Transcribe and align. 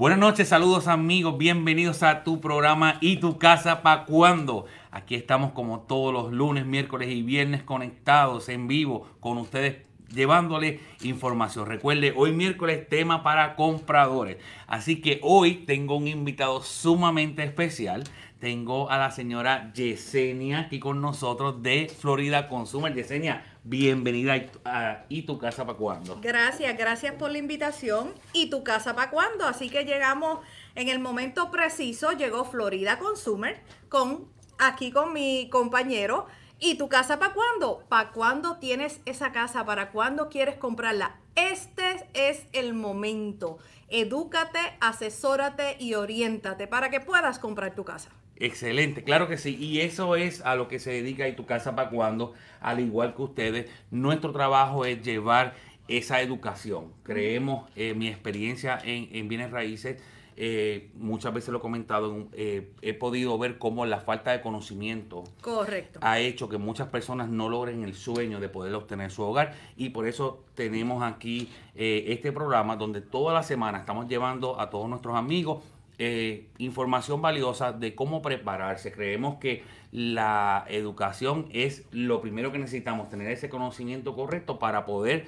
Buenas 0.00 0.18
noches, 0.18 0.48
saludos 0.48 0.88
amigos, 0.88 1.36
bienvenidos 1.36 2.02
a 2.02 2.24
tu 2.24 2.40
programa 2.40 2.96
y 3.02 3.18
tu 3.18 3.36
casa 3.36 3.82
pa' 3.82 4.06
cuando. 4.06 4.64
Aquí 4.90 5.14
estamos 5.14 5.52
como 5.52 5.80
todos 5.80 6.10
los 6.10 6.32
lunes, 6.32 6.64
miércoles 6.64 7.10
y 7.10 7.20
viernes 7.20 7.62
conectados 7.62 8.48
en 8.48 8.66
vivo 8.66 9.06
con 9.20 9.36
ustedes 9.36 9.82
llevándole 10.08 10.80
información. 11.02 11.66
Recuerde, 11.66 12.14
hoy 12.16 12.32
miércoles 12.32 12.88
tema 12.88 13.22
para 13.22 13.56
compradores. 13.56 14.38
Así 14.66 15.02
que 15.02 15.20
hoy 15.22 15.66
tengo 15.66 15.96
un 15.96 16.08
invitado 16.08 16.62
sumamente 16.62 17.44
especial. 17.44 18.04
Tengo 18.38 18.88
a 18.88 18.96
la 18.96 19.10
señora 19.10 19.70
Yesenia 19.74 20.60
aquí 20.60 20.78
con 20.78 21.02
nosotros 21.02 21.62
de 21.62 21.92
Florida 21.94 22.48
Consumer. 22.48 22.94
Yesenia, 22.94 23.44
bienvenida 23.64 24.34
a 24.64 25.04
¿Y 25.08 25.22
tu 25.22 25.38
casa 25.38 25.64
para 25.66 25.78
cuándo? 25.78 26.18
Gracias, 26.20 26.76
gracias 26.76 27.14
por 27.14 27.30
la 27.30 27.38
invitación. 27.38 28.14
¿Y 28.32 28.50
tu 28.50 28.64
casa 28.64 28.94
para 28.94 29.10
cuándo? 29.10 29.46
Así 29.46 29.70
que 29.70 29.84
llegamos 29.84 30.40
en 30.74 30.88
el 30.88 30.98
momento 30.98 31.50
preciso, 31.50 32.12
llegó 32.12 32.44
Florida 32.44 32.98
Consumer 32.98 33.60
con 33.88 34.28
aquí 34.58 34.90
con 34.90 35.12
mi 35.12 35.48
compañero. 35.50 36.26
¿Y 36.62 36.74
tu 36.74 36.90
casa 36.90 37.18
para 37.18 37.32
cuándo? 37.32 37.84
¿Para 37.88 38.10
cuándo 38.10 38.58
tienes 38.58 39.00
esa 39.06 39.32
casa? 39.32 39.64
¿Para 39.64 39.92
cuándo 39.92 40.28
quieres 40.28 40.56
comprarla? 40.56 41.16
Este 41.34 42.06
es 42.12 42.46
el 42.52 42.74
momento. 42.74 43.58
Edúcate, 43.88 44.58
asesórate 44.80 45.76
y 45.78 45.94
oriéntate 45.94 46.66
para 46.66 46.90
que 46.90 47.00
puedas 47.00 47.38
comprar 47.38 47.74
tu 47.74 47.84
casa. 47.84 48.10
Excelente, 48.40 49.04
claro 49.04 49.28
que 49.28 49.36
sí. 49.36 49.56
Y 49.56 49.80
eso 49.80 50.16
es 50.16 50.40
a 50.40 50.56
lo 50.56 50.66
que 50.66 50.78
se 50.78 50.90
dedica 50.90 51.28
y 51.28 51.36
tu 51.36 51.44
casa 51.44 51.76
para 51.76 51.90
cuando, 51.90 52.32
al 52.60 52.80
igual 52.80 53.14
que 53.14 53.22
ustedes. 53.22 53.70
Nuestro 53.90 54.32
trabajo 54.32 54.86
es 54.86 55.02
llevar 55.02 55.54
esa 55.88 56.22
educación. 56.22 56.92
Creemos, 57.02 57.68
eh, 57.76 57.94
mi 57.94 58.08
experiencia 58.08 58.78
en, 58.82 59.28
bienes 59.28 59.50
raíces, 59.50 60.02
eh, 60.36 60.90
muchas 60.94 61.34
veces 61.34 61.50
lo 61.50 61.58
he 61.58 61.60
comentado, 61.60 62.28
eh, 62.32 62.72
he 62.80 62.94
podido 62.94 63.36
ver 63.36 63.58
cómo 63.58 63.84
la 63.84 64.00
falta 64.00 64.30
de 64.30 64.40
conocimiento 64.40 65.24
Correcto. 65.42 65.98
ha 66.02 66.18
hecho 66.18 66.48
que 66.48 66.56
muchas 66.56 66.88
personas 66.88 67.28
no 67.28 67.50
logren 67.50 67.82
el 67.82 67.94
sueño 67.94 68.40
de 68.40 68.48
poder 68.48 68.74
obtener 68.74 69.10
su 69.10 69.22
hogar 69.22 69.52
y 69.76 69.90
por 69.90 70.06
eso 70.06 70.44
tenemos 70.54 71.02
aquí 71.02 71.50
este 71.74 72.32
programa 72.32 72.76
donde 72.76 73.02
toda 73.02 73.34
la 73.34 73.42
semana 73.42 73.80
estamos 73.80 74.08
llevando 74.08 74.58
a 74.58 74.70
todos 74.70 74.88
nuestros 74.88 75.14
amigos 75.14 75.62
eh, 76.02 76.48
información 76.56 77.20
valiosa 77.20 77.72
de 77.72 77.94
cómo 77.94 78.22
prepararse. 78.22 78.90
Creemos 78.90 79.36
que 79.36 79.64
la 79.92 80.64
educación 80.70 81.46
es 81.52 81.84
lo 81.92 82.22
primero 82.22 82.52
que 82.52 82.58
necesitamos, 82.58 83.10
tener 83.10 83.30
ese 83.30 83.50
conocimiento 83.50 84.14
correcto 84.14 84.58
para 84.58 84.86
poder 84.86 85.26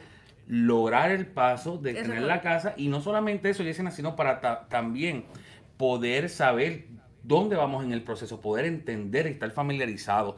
lograr 0.48 1.10
el 1.10 1.26
paso 1.26 1.76
de 1.76 1.92
tener 1.92 2.22
la 2.22 2.40
casa 2.40 2.72
y 2.78 2.88
no 2.88 3.02
solamente 3.02 3.50
eso, 3.50 3.62
Yesenia, 3.62 3.92
sino 3.92 4.16
para 4.16 4.66
también 4.70 5.26
poder 5.76 6.30
saber 6.30 6.86
dónde 7.22 7.54
vamos 7.54 7.84
en 7.84 7.92
el 7.92 8.02
proceso, 8.02 8.40
poder 8.40 8.64
entender 8.64 9.26
y 9.26 9.32
estar 9.32 9.50
familiarizado. 9.50 10.36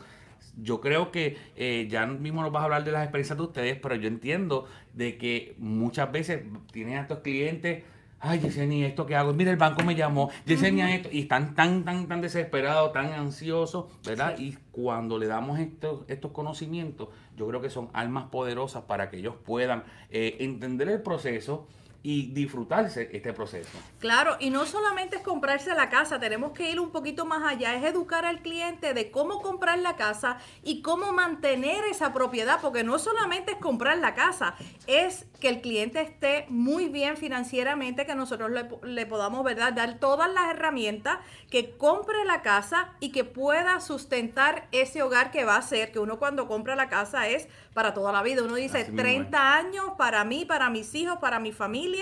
Yo 0.60 0.80
creo 0.80 1.12
que 1.12 1.36
eh, 1.54 1.86
ya 1.88 2.06
mismo 2.06 2.42
nos 2.42 2.50
vas 2.50 2.62
a 2.62 2.64
hablar 2.64 2.82
de 2.82 2.90
las 2.90 3.04
experiencias 3.04 3.38
de 3.38 3.44
ustedes, 3.44 3.78
pero 3.80 3.94
yo 3.94 4.08
entiendo 4.08 4.66
de 4.94 5.16
que 5.16 5.54
muchas 5.58 6.10
veces 6.10 6.42
tienen 6.72 6.98
a 6.98 7.02
estos 7.02 7.20
clientes 7.20 7.84
ay, 8.24 8.40
Yesenia, 8.40 8.86
¿esto 8.86 9.04
qué 9.04 9.14
hago? 9.14 9.34
Mira, 9.34 9.50
el 9.50 9.58
banco 9.58 9.84
me 9.84 9.94
llamó, 9.94 10.30
Yesenia, 10.46 10.94
esto, 10.94 11.10
y 11.12 11.20
están 11.20 11.54
tan, 11.54 11.84
tan, 11.84 12.08
tan 12.08 12.22
desesperados, 12.22 12.92
tan 12.92 13.12
ansiosos, 13.12 13.86
¿verdad? 14.04 14.38
Y 14.38 14.56
cuando 14.72 15.18
le 15.18 15.26
damos 15.26 15.58
estos, 15.58 16.04
estos 16.08 16.32
conocimientos, 16.32 17.08
yo 17.36 17.46
creo 17.46 17.60
que 17.60 17.68
son 17.68 17.90
almas 17.92 18.24
poderosas 18.30 18.84
para 18.84 19.10
que 19.10 19.18
ellos 19.18 19.34
puedan 19.44 19.84
eh, 20.10 20.38
entender 20.40 20.88
el 20.88 21.02
proceso 21.02 21.66
y 22.06 22.26
disfrutarse 22.26 23.08
este 23.14 23.32
proceso. 23.32 23.78
Claro, 23.98 24.36
y 24.38 24.50
no 24.50 24.66
solamente 24.66 25.16
es 25.16 25.22
comprarse 25.22 25.74
la 25.74 25.88
casa, 25.88 26.20
tenemos 26.20 26.52
que 26.52 26.70
ir 26.70 26.78
un 26.78 26.90
poquito 26.90 27.24
más 27.24 27.50
allá, 27.50 27.74
es 27.74 27.82
educar 27.82 28.26
al 28.26 28.42
cliente 28.42 28.92
de 28.92 29.10
cómo 29.10 29.40
comprar 29.40 29.78
la 29.78 29.96
casa 29.96 30.36
y 30.62 30.82
cómo 30.82 31.12
mantener 31.12 31.82
esa 31.86 32.12
propiedad, 32.12 32.60
porque 32.60 32.84
no 32.84 32.98
solamente 32.98 33.52
es 33.52 33.56
comprar 33.56 33.96
la 33.96 34.12
casa, 34.14 34.54
es 34.86 35.24
que 35.40 35.48
el 35.48 35.62
cliente 35.62 36.02
esté 36.02 36.44
muy 36.50 36.90
bien 36.90 37.16
financieramente, 37.16 38.04
que 38.04 38.14
nosotros 38.14 38.50
le, 38.50 39.06
podamos 39.06 39.42
¿verdad? 39.42 39.72
dar 39.72 39.98
todas 39.98 40.30
las 40.30 40.50
herramientas, 40.50 41.20
que 41.50 41.74
compre 41.78 42.26
la 42.26 42.42
casa 42.42 42.92
y 43.00 43.12
que 43.12 43.24
pueda 43.24 43.80
sustentar 43.80 44.68
ese 44.72 45.02
hogar 45.02 45.30
que 45.30 45.46
va 45.46 45.56
a 45.56 45.62
ser, 45.62 45.90
que 45.90 46.00
uno 46.00 46.18
cuando 46.18 46.48
compra 46.48 46.76
la 46.76 46.90
casa 46.90 47.28
es 47.28 47.48
para 47.72 47.94
toda 47.94 48.12
la 48.12 48.22
vida, 48.22 48.42
uno 48.42 48.56
dice 48.56 48.84
30 48.84 49.56
años 49.56 49.86
para 49.96 50.22
mí, 50.24 50.44
para 50.44 50.68
mis 50.68 50.94
hijos, 50.94 51.16
para 51.18 51.40
mi 51.40 51.50
familia 51.50 51.93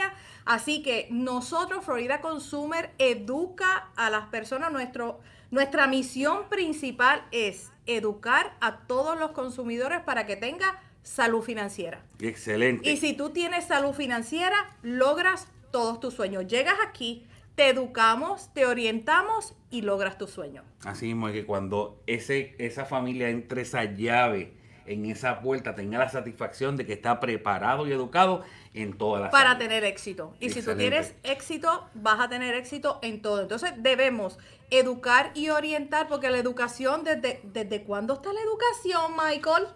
Así 0.44 0.82
que 0.82 1.08
nosotros, 1.10 1.84
Florida 1.84 2.20
Consumer, 2.20 2.90
educa 2.98 3.90
a 3.96 4.10
las 4.10 4.26
personas. 4.26 4.72
Nuestro, 4.72 5.20
nuestra 5.50 5.86
misión 5.86 6.48
principal 6.48 7.24
es 7.30 7.70
educar 7.86 8.56
a 8.60 8.78
todos 8.86 9.18
los 9.18 9.32
consumidores 9.32 10.00
para 10.00 10.26
que 10.26 10.36
tengan 10.36 10.74
salud 11.02 11.42
financiera. 11.42 12.04
Excelente. 12.20 12.88
Y 12.88 12.96
si 12.96 13.12
tú 13.14 13.30
tienes 13.30 13.66
salud 13.66 13.92
financiera, 13.92 14.76
logras 14.82 15.48
todos 15.70 16.00
tus 16.00 16.14
sueños. 16.14 16.46
Llegas 16.46 16.76
aquí, 16.86 17.26
te 17.54 17.68
educamos, 17.68 18.52
te 18.54 18.66
orientamos 18.66 19.54
y 19.70 19.82
logras 19.82 20.18
tu 20.18 20.26
sueño. 20.26 20.62
Así 20.84 21.06
mismo 21.06 21.28
es 21.28 21.34
que 21.34 21.46
cuando 21.46 22.02
ese, 22.06 22.54
esa 22.58 22.84
familia 22.84 23.30
entre 23.30 23.62
esa 23.62 23.84
llave 23.84 24.54
en 24.86 25.06
esa 25.06 25.40
puerta, 25.40 25.74
tenga 25.74 25.98
la 25.98 26.08
satisfacción 26.08 26.76
de 26.76 26.86
que 26.86 26.92
está 26.92 27.20
preparado 27.20 27.86
y 27.86 27.92
educado 27.92 28.42
en 28.74 28.96
todas 28.96 29.22
las 29.22 29.30
Para 29.30 29.58
tener 29.58 29.84
éxito. 29.84 30.34
Y 30.40 30.50
si 30.50 30.62
tú 30.62 30.76
tienes 30.76 31.14
éxito, 31.22 31.88
vas 31.94 32.20
a 32.20 32.28
tener 32.28 32.54
éxito 32.54 32.98
en 33.02 33.22
todo. 33.22 33.42
Entonces 33.42 33.72
debemos 33.78 34.38
educar 34.70 35.30
y 35.34 35.50
orientar, 35.50 36.08
porque 36.08 36.30
la 36.30 36.38
educación, 36.38 37.04
¿desde, 37.04 37.40
desde 37.44 37.82
cuándo 37.82 38.14
está 38.14 38.32
la 38.32 38.40
educación, 38.40 39.12
Michael? 39.16 39.66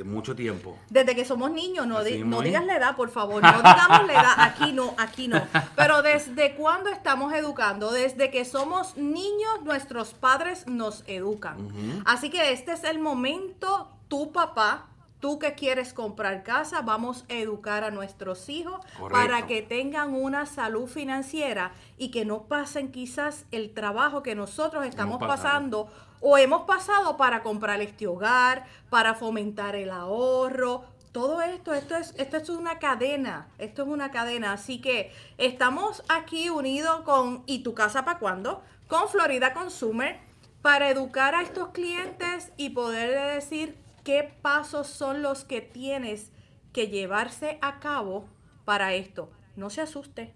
De 0.00 0.04
mucho 0.04 0.34
tiempo. 0.34 0.78
Desde 0.88 1.14
que 1.14 1.26
somos 1.26 1.50
niños, 1.50 1.86
no, 1.86 1.98
no 2.24 2.40
digas 2.40 2.64
la 2.64 2.76
edad, 2.78 2.96
por 2.96 3.10
favor, 3.10 3.42
no 3.42 3.52
digamos 3.58 4.06
la 4.06 4.12
edad, 4.14 4.32
aquí 4.38 4.72
no, 4.72 4.94
aquí 4.96 5.28
no. 5.28 5.46
Pero 5.76 6.00
desde 6.00 6.54
cuándo 6.54 6.88
estamos 6.88 7.34
educando, 7.34 7.92
desde 7.92 8.30
que 8.30 8.46
somos 8.46 8.96
niños, 8.96 9.62
nuestros 9.62 10.14
padres 10.14 10.66
nos 10.66 11.04
educan. 11.06 12.02
Así 12.06 12.30
que 12.30 12.54
este 12.54 12.72
es 12.72 12.82
el 12.84 12.98
momento, 12.98 13.90
tu 14.08 14.32
papá, 14.32 14.86
tú 15.20 15.38
que 15.38 15.54
quieres 15.54 15.92
comprar 15.92 16.42
casa, 16.42 16.80
vamos 16.82 17.24
a 17.28 17.34
educar 17.34 17.84
a 17.84 17.90
nuestros 17.90 18.48
hijos 18.48 18.80
para 19.10 19.46
que 19.46 19.62
tengan 19.62 20.14
una 20.14 20.46
salud 20.46 20.88
financiera 20.88 21.72
y 21.98 22.10
que 22.10 22.24
no 22.24 22.44
pasen 22.44 22.90
quizás 22.90 23.44
el 23.52 23.72
trabajo 23.72 24.22
que 24.22 24.34
nosotros 24.34 24.86
estamos 24.86 25.18
pasando 25.18 25.88
o 26.20 26.36
hemos 26.38 26.62
pasado 26.62 27.16
para 27.16 27.42
comprar 27.42 27.80
este 27.80 28.06
hogar, 28.06 28.66
para 28.88 29.14
fomentar 29.14 29.76
el 29.76 29.90
ahorro. 29.90 30.84
Todo 31.12 31.42
esto, 31.42 31.74
esto 31.74 31.96
es, 31.96 32.14
esto 32.16 32.36
es 32.36 32.48
una 32.48 32.78
cadena, 32.78 33.48
esto 33.58 33.82
es 33.82 33.88
una 33.88 34.10
cadena. 34.10 34.52
Así 34.52 34.80
que 34.80 35.12
estamos 35.38 36.02
aquí 36.08 36.50
unidos 36.50 37.02
con 37.02 37.42
¿Y 37.46 37.62
tu 37.62 37.74
casa 37.74 38.04
para 38.04 38.18
cuándo? 38.18 38.62
Con 38.86 39.08
Florida 39.08 39.52
Consumer 39.52 40.18
para 40.62 40.90
educar 40.90 41.34
a 41.34 41.42
estos 41.42 41.68
clientes 41.70 42.52
y 42.56 42.70
poder 42.70 43.34
decir 43.34 43.76
qué 44.04 44.34
pasos 44.42 44.86
son 44.86 45.22
los 45.22 45.44
que 45.44 45.60
tienes 45.60 46.32
que 46.72 46.88
llevarse 46.88 47.58
a 47.62 47.80
cabo 47.80 48.26
para 48.64 48.94
esto. 48.94 49.30
No 49.56 49.70
se 49.70 49.80
asuste. 49.80 50.34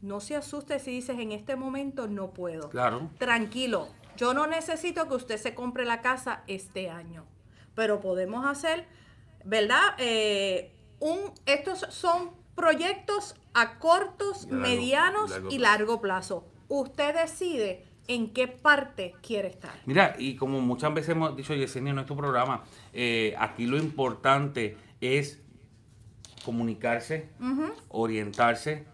No 0.00 0.20
se 0.20 0.36
asuste 0.36 0.78
si 0.78 0.90
dices 0.90 1.18
en 1.18 1.32
este 1.32 1.56
momento 1.56 2.08
no 2.08 2.32
puedo. 2.32 2.70
Claro. 2.70 3.10
Tranquilo. 3.18 3.88
Yo 4.16 4.34
no 4.34 4.46
necesito 4.46 5.08
que 5.08 5.14
usted 5.14 5.36
se 5.38 5.54
compre 5.54 5.84
la 5.84 6.00
casa 6.00 6.42
este 6.46 6.90
año. 6.90 7.24
Pero 7.74 8.00
podemos 8.00 8.44
hacer, 8.44 8.86
¿verdad? 9.44 9.94
Eh, 9.98 10.72
un, 11.00 11.32
estos 11.46 11.86
son 11.88 12.32
proyectos 12.54 13.36
a 13.54 13.78
cortos, 13.78 14.46
medianos 14.48 15.32
y 15.50 15.58
largo 15.58 16.00
plazo. 16.00 16.46
Usted 16.68 17.14
decide 17.14 17.86
en 18.08 18.32
qué 18.32 18.48
parte 18.48 19.14
quiere 19.22 19.48
estar. 19.48 19.74
Mira, 19.86 20.14
y 20.18 20.36
como 20.36 20.60
muchas 20.60 20.92
veces 20.94 21.10
hemos 21.10 21.36
dicho, 21.36 21.54
Yesenia, 21.54 21.90
en 21.90 21.96
nuestro 21.96 22.16
programa, 22.16 22.64
eh, 22.92 23.34
aquí 23.38 23.66
lo 23.66 23.76
importante 23.76 24.76
es 25.00 25.40
comunicarse, 26.44 27.28
orientarse, 27.88 28.84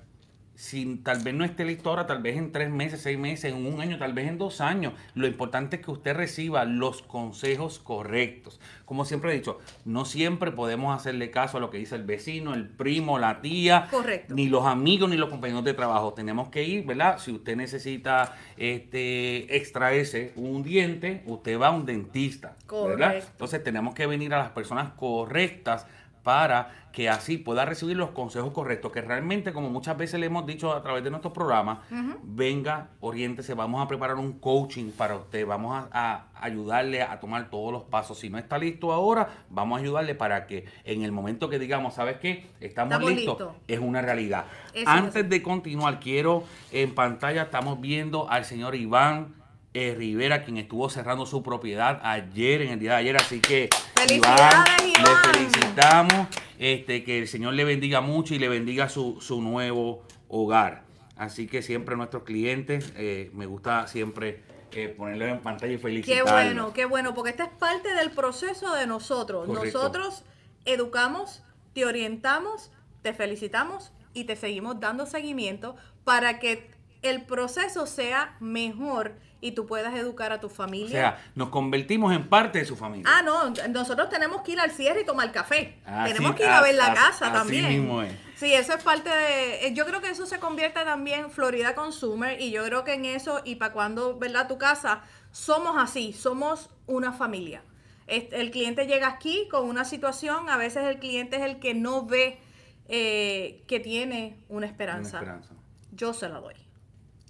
si 0.58 0.96
tal 0.96 1.22
vez 1.22 1.34
no 1.34 1.44
esté 1.44 1.64
listo 1.64 1.88
ahora, 1.88 2.08
tal 2.08 2.20
vez 2.20 2.36
en 2.36 2.50
tres 2.50 2.68
meses, 2.68 3.00
seis 3.00 3.16
meses, 3.16 3.52
en 3.52 3.64
un 3.64 3.80
año, 3.80 3.96
tal 3.96 4.12
vez 4.12 4.26
en 4.26 4.38
dos 4.38 4.60
años. 4.60 4.92
Lo 5.14 5.28
importante 5.28 5.76
es 5.76 5.82
que 5.84 5.92
usted 5.92 6.16
reciba 6.16 6.64
los 6.64 7.00
consejos 7.02 7.78
correctos. 7.78 8.58
Como 8.84 9.04
siempre 9.04 9.30
he 9.30 9.34
dicho, 9.36 9.60
no 9.84 10.04
siempre 10.04 10.50
podemos 10.50 10.96
hacerle 10.96 11.30
caso 11.30 11.58
a 11.58 11.60
lo 11.60 11.70
que 11.70 11.78
dice 11.78 11.94
el 11.94 12.02
vecino, 12.02 12.54
el 12.54 12.68
primo, 12.68 13.20
la 13.20 13.40
tía, 13.40 13.86
Correcto. 13.88 14.34
ni 14.34 14.48
los 14.48 14.66
amigos, 14.66 15.08
ni 15.08 15.16
los 15.16 15.30
compañeros 15.30 15.62
de 15.62 15.74
trabajo. 15.74 16.12
Tenemos 16.12 16.48
que 16.48 16.64
ir, 16.64 16.84
¿verdad? 16.84 17.20
Si 17.20 17.30
usted 17.30 17.54
necesita 17.54 18.34
este, 18.56 19.56
extraerse 19.56 20.32
un 20.34 20.64
diente, 20.64 21.22
usted 21.26 21.56
va 21.56 21.68
a 21.68 21.70
un 21.70 21.86
dentista. 21.86 22.56
¿verdad? 22.68 23.14
Entonces 23.30 23.62
tenemos 23.62 23.94
que 23.94 24.08
venir 24.08 24.34
a 24.34 24.38
las 24.38 24.50
personas 24.50 24.90
correctas 24.94 25.86
para 26.22 26.88
que 26.92 27.08
así 27.08 27.38
pueda 27.38 27.64
recibir 27.64 27.96
los 27.96 28.10
consejos 28.10 28.52
correctos, 28.52 28.90
que 28.90 29.00
realmente, 29.00 29.52
como 29.52 29.70
muchas 29.70 29.96
veces 29.96 30.18
le 30.18 30.26
hemos 30.26 30.46
dicho 30.46 30.72
a 30.72 30.82
través 30.82 31.04
de 31.04 31.10
nuestros 31.10 31.32
programas, 31.32 31.78
venga, 32.24 32.88
oriéntese, 33.00 33.54
vamos 33.54 33.80
a 33.84 33.86
preparar 33.86 34.16
un 34.16 34.32
coaching 34.40 34.90
para 34.90 35.14
usted, 35.14 35.46
vamos 35.46 35.86
a, 35.92 36.24
ayudarle 36.34 37.02
a 37.02 37.20
tomar 37.20 37.50
todos 37.50 37.72
los 37.72 37.84
pasos. 37.84 38.18
Si 38.18 38.30
no 38.30 38.38
está 38.38 38.58
listo 38.58 38.92
ahora, 38.92 39.28
vamos 39.48 39.78
a 39.78 39.82
ayudarle 39.82 40.14
para 40.14 40.46
que 40.46 40.64
en 40.84 41.02
el 41.02 41.12
momento 41.12 41.48
que 41.48 41.58
digamos, 41.58 41.94
¿sabes 41.94 42.18
qué? 42.18 42.46
Estamos, 42.60 43.00
listos, 43.04 43.52
es 43.68 43.78
una 43.78 44.02
realidad. 44.02 44.46
Antes 44.86 45.28
de 45.28 45.42
continuar, 45.42 46.00
quiero 46.00 46.44
en 46.72 46.94
pantalla, 46.94 47.42
estamos 47.42 47.80
viendo 47.80 48.28
al 48.28 48.44
señor 48.44 48.74
Iván 48.74 49.37
eh, 49.78 49.94
Rivera, 49.94 50.44
quien 50.44 50.56
estuvo 50.56 50.90
cerrando 50.90 51.24
su 51.24 51.42
propiedad 51.42 52.00
ayer, 52.02 52.62
en 52.62 52.70
el 52.70 52.80
día 52.80 52.92
de 52.92 52.96
ayer. 52.96 53.16
Así 53.16 53.40
que, 53.40 53.68
Iván, 54.08 54.64
le 54.82 55.32
felicitamos. 55.32 56.26
Este, 56.58 57.04
que 57.04 57.18
el 57.18 57.28
Señor 57.28 57.54
le 57.54 57.64
bendiga 57.64 58.00
mucho 58.00 58.34
y 58.34 58.40
le 58.40 58.48
bendiga 58.48 58.88
su, 58.88 59.20
nuevo 59.40 60.02
hogar. 60.26 60.82
Así 61.16 61.46
que 61.46 61.62
siempre 61.62 61.96
nuestros 61.96 62.24
clientes, 62.24 62.92
eh, 62.96 63.30
me 63.32 63.46
gusta 63.46 63.86
siempre 63.86 64.42
eh, 64.72 64.88
ponerlo 64.88 65.26
en 65.26 65.38
pantalla 65.38 65.72
y 65.72 65.78
felicitarlos. 65.78 66.26
Qué 66.26 66.32
bueno, 66.32 66.72
qué 66.72 66.84
bueno, 66.84 67.14
porque 67.14 67.30
esta 67.30 67.44
es 67.44 67.52
parte 67.52 67.94
del 67.94 68.10
proceso 68.10 68.74
de 68.74 68.88
nosotros. 68.88 69.46
Nosotros 69.46 70.24
educamos, 70.64 71.44
te 71.72 71.86
orientamos, 71.86 72.72
te 73.02 73.14
felicitamos 73.14 73.92
y 74.12 74.24
te 74.24 74.34
seguimos 74.34 74.80
dando 74.80 75.06
seguimiento 75.06 75.76
para 76.02 76.40
que 76.40 76.68
el 77.02 77.24
proceso 77.24 77.86
sea 77.86 78.36
mejor 78.40 79.14
y 79.40 79.52
tú 79.52 79.66
puedas 79.66 79.94
educar 79.94 80.32
a 80.32 80.40
tu 80.40 80.48
familia. 80.48 80.86
O 80.86 80.90
sea, 80.90 81.30
nos 81.34 81.50
convertimos 81.50 82.12
en 82.14 82.28
parte 82.28 82.58
de 82.58 82.64
su 82.64 82.76
familia. 82.76 83.06
Ah, 83.08 83.22
no, 83.22 83.50
nosotros 83.68 84.08
tenemos 84.08 84.42
que 84.42 84.52
ir 84.52 84.60
al 84.60 84.70
cierre 84.70 85.02
y 85.02 85.04
tomar 85.04 85.30
café. 85.30 85.78
tenemos 86.04 86.34
que 86.34 86.42
ir 86.42 86.48
a 86.48 86.60
ver 86.60 86.74
la 86.74 86.92
casa 86.92 87.32
también. 87.32 87.68
Mismo 87.68 88.02
es. 88.02 88.12
Sí, 88.36 88.52
eso 88.52 88.72
es 88.72 88.82
parte 88.82 89.10
de... 89.10 89.66
Eh, 89.66 89.74
yo 89.74 89.84
creo 89.84 90.00
que 90.00 90.10
eso 90.10 90.24
se 90.24 90.38
convierte 90.38 90.84
también 90.84 91.20
en 91.24 91.30
Florida 91.30 91.74
Consumer 91.74 92.40
y 92.40 92.52
yo 92.52 92.64
creo 92.64 92.84
que 92.84 92.94
en 92.94 93.04
eso 93.04 93.40
y 93.44 93.56
para 93.56 93.72
cuando, 93.72 94.16
¿verdad? 94.16 94.46
Tu 94.46 94.58
casa, 94.58 95.02
somos 95.32 95.76
así, 95.76 96.12
somos 96.12 96.70
una 96.86 97.12
familia. 97.12 97.62
El 98.06 98.50
cliente 98.50 98.86
llega 98.86 99.06
aquí 99.06 99.48
con 99.50 99.68
una 99.68 99.84
situación, 99.84 100.48
a 100.48 100.56
veces 100.56 100.84
el 100.84 100.98
cliente 100.98 101.36
es 101.36 101.42
el 101.42 101.58
que 101.58 101.74
no 101.74 102.06
ve 102.06 102.40
eh, 102.88 103.62
que 103.66 103.80
tiene 103.80 104.38
una 104.48 104.66
esperanza. 104.66 105.18
una 105.18 105.36
esperanza. 105.36 105.54
Yo 105.92 106.14
se 106.14 106.28
la 106.28 106.40
doy. 106.40 106.54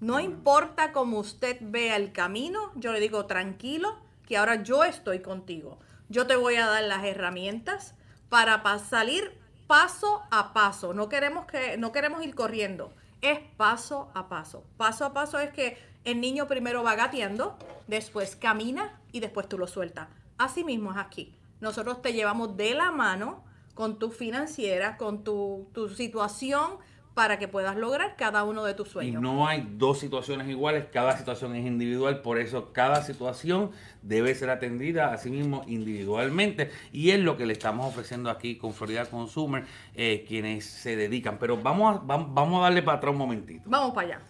No 0.01 0.21
importa 0.21 0.93
cómo 0.93 1.19
usted 1.19 1.59
vea 1.61 1.97
el 1.97 2.13
camino, 2.13 2.71
yo 2.77 2.93
le 2.93 3.01
digo 3.01 3.27
tranquilo, 3.27 3.97
que 4.27 4.37
ahora 4.37 4.63
yo 4.63 4.85
estoy 4.85 5.21
contigo. 5.21 5.79
Yo 6.09 6.27
te 6.27 6.37
voy 6.37 6.57
a 6.57 6.67
dar 6.67 6.85
las 6.85 7.05
herramientas 7.05 7.95
para 8.29 8.63
salir 8.79 9.33
paso 9.67 10.23
a 10.31 10.53
paso. 10.53 10.95
No 10.95 11.09
queremos 11.09 11.47
que 11.47 11.77
no 11.79 11.93
queremos 11.93 12.25
ir 12.25 12.35
corriendo, 12.35 12.93
es 13.23 13.41
paso 13.57 14.11
a 14.15 14.29
paso. 14.29 14.65
Paso 14.77 15.05
a 15.05 15.13
paso 15.13 15.39
es 15.39 15.51
que 15.51 15.79
el 16.05 16.21
niño 16.21 16.47
primero 16.47 16.83
va 16.85 16.95
gateando, 16.95 17.59
después 17.87 18.37
camina 18.37 19.01
y 19.13 19.21
después 19.21 19.49
tú 19.49 19.59
lo 19.59 19.67
sueltas. 19.67 20.09
Así 20.37 20.63
mismo 20.63 20.93
es 20.93 20.99
aquí. 20.99 21.35
Nosotros 21.61 22.03
te 22.03 22.13
llevamos 22.13 22.57
de 22.57 22.75
la 22.75 22.93
mano 22.93 23.43
con 23.75 23.99
tu 23.99 24.11
financiera, 24.11 24.97
con 24.97 25.25
tu, 25.25 25.69
tu 25.73 25.89
situación 25.89 26.79
para 27.19 27.37
que 27.37 27.49
puedas 27.49 27.75
lograr 27.75 28.15
cada 28.15 28.45
uno 28.45 28.63
de 28.63 28.75
tus 28.75 28.91
sueños. 28.91 29.17
Y 29.17 29.21
no 29.21 29.49
hay 29.49 29.69
dos 29.73 29.99
situaciones 29.99 30.49
iguales, 30.49 30.85
cada 30.93 31.19
situación 31.19 31.57
es 31.57 31.67
individual, 31.67 32.23
por 32.23 32.39
eso 32.39 32.73
cada 32.73 33.03
situación 33.03 33.73
debe 34.03 34.37
ser 34.37 34.51
atendida 34.51 35.13
a 35.13 35.19
sí 35.19 35.29
mismo 35.29 35.65
individualmente 35.67 36.71
y 36.93 37.11
es 37.11 37.19
lo 37.19 37.37
que 37.37 37.45
le 37.45 37.55
estamos 37.55 37.87
ofreciendo 37.87 38.31
aquí 38.31 38.57
con 38.57 38.73
Florida 38.73 39.05
Consumer, 39.07 39.65
eh, 39.97 40.25
quienes 40.29 40.65
se 40.65 40.95
dedican. 40.95 41.41
Pero 41.41 41.57
vamos 41.57 41.97
a, 41.97 41.99
vamos 42.05 42.61
a 42.61 42.63
darle 42.63 42.85
para 42.85 42.99
atrás 42.99 43.11
un 43.11 43.19
momentito. 43.19 43.65
Vamos 43.67 43.93
para 43.97 44.07
allá. 44.07 44.21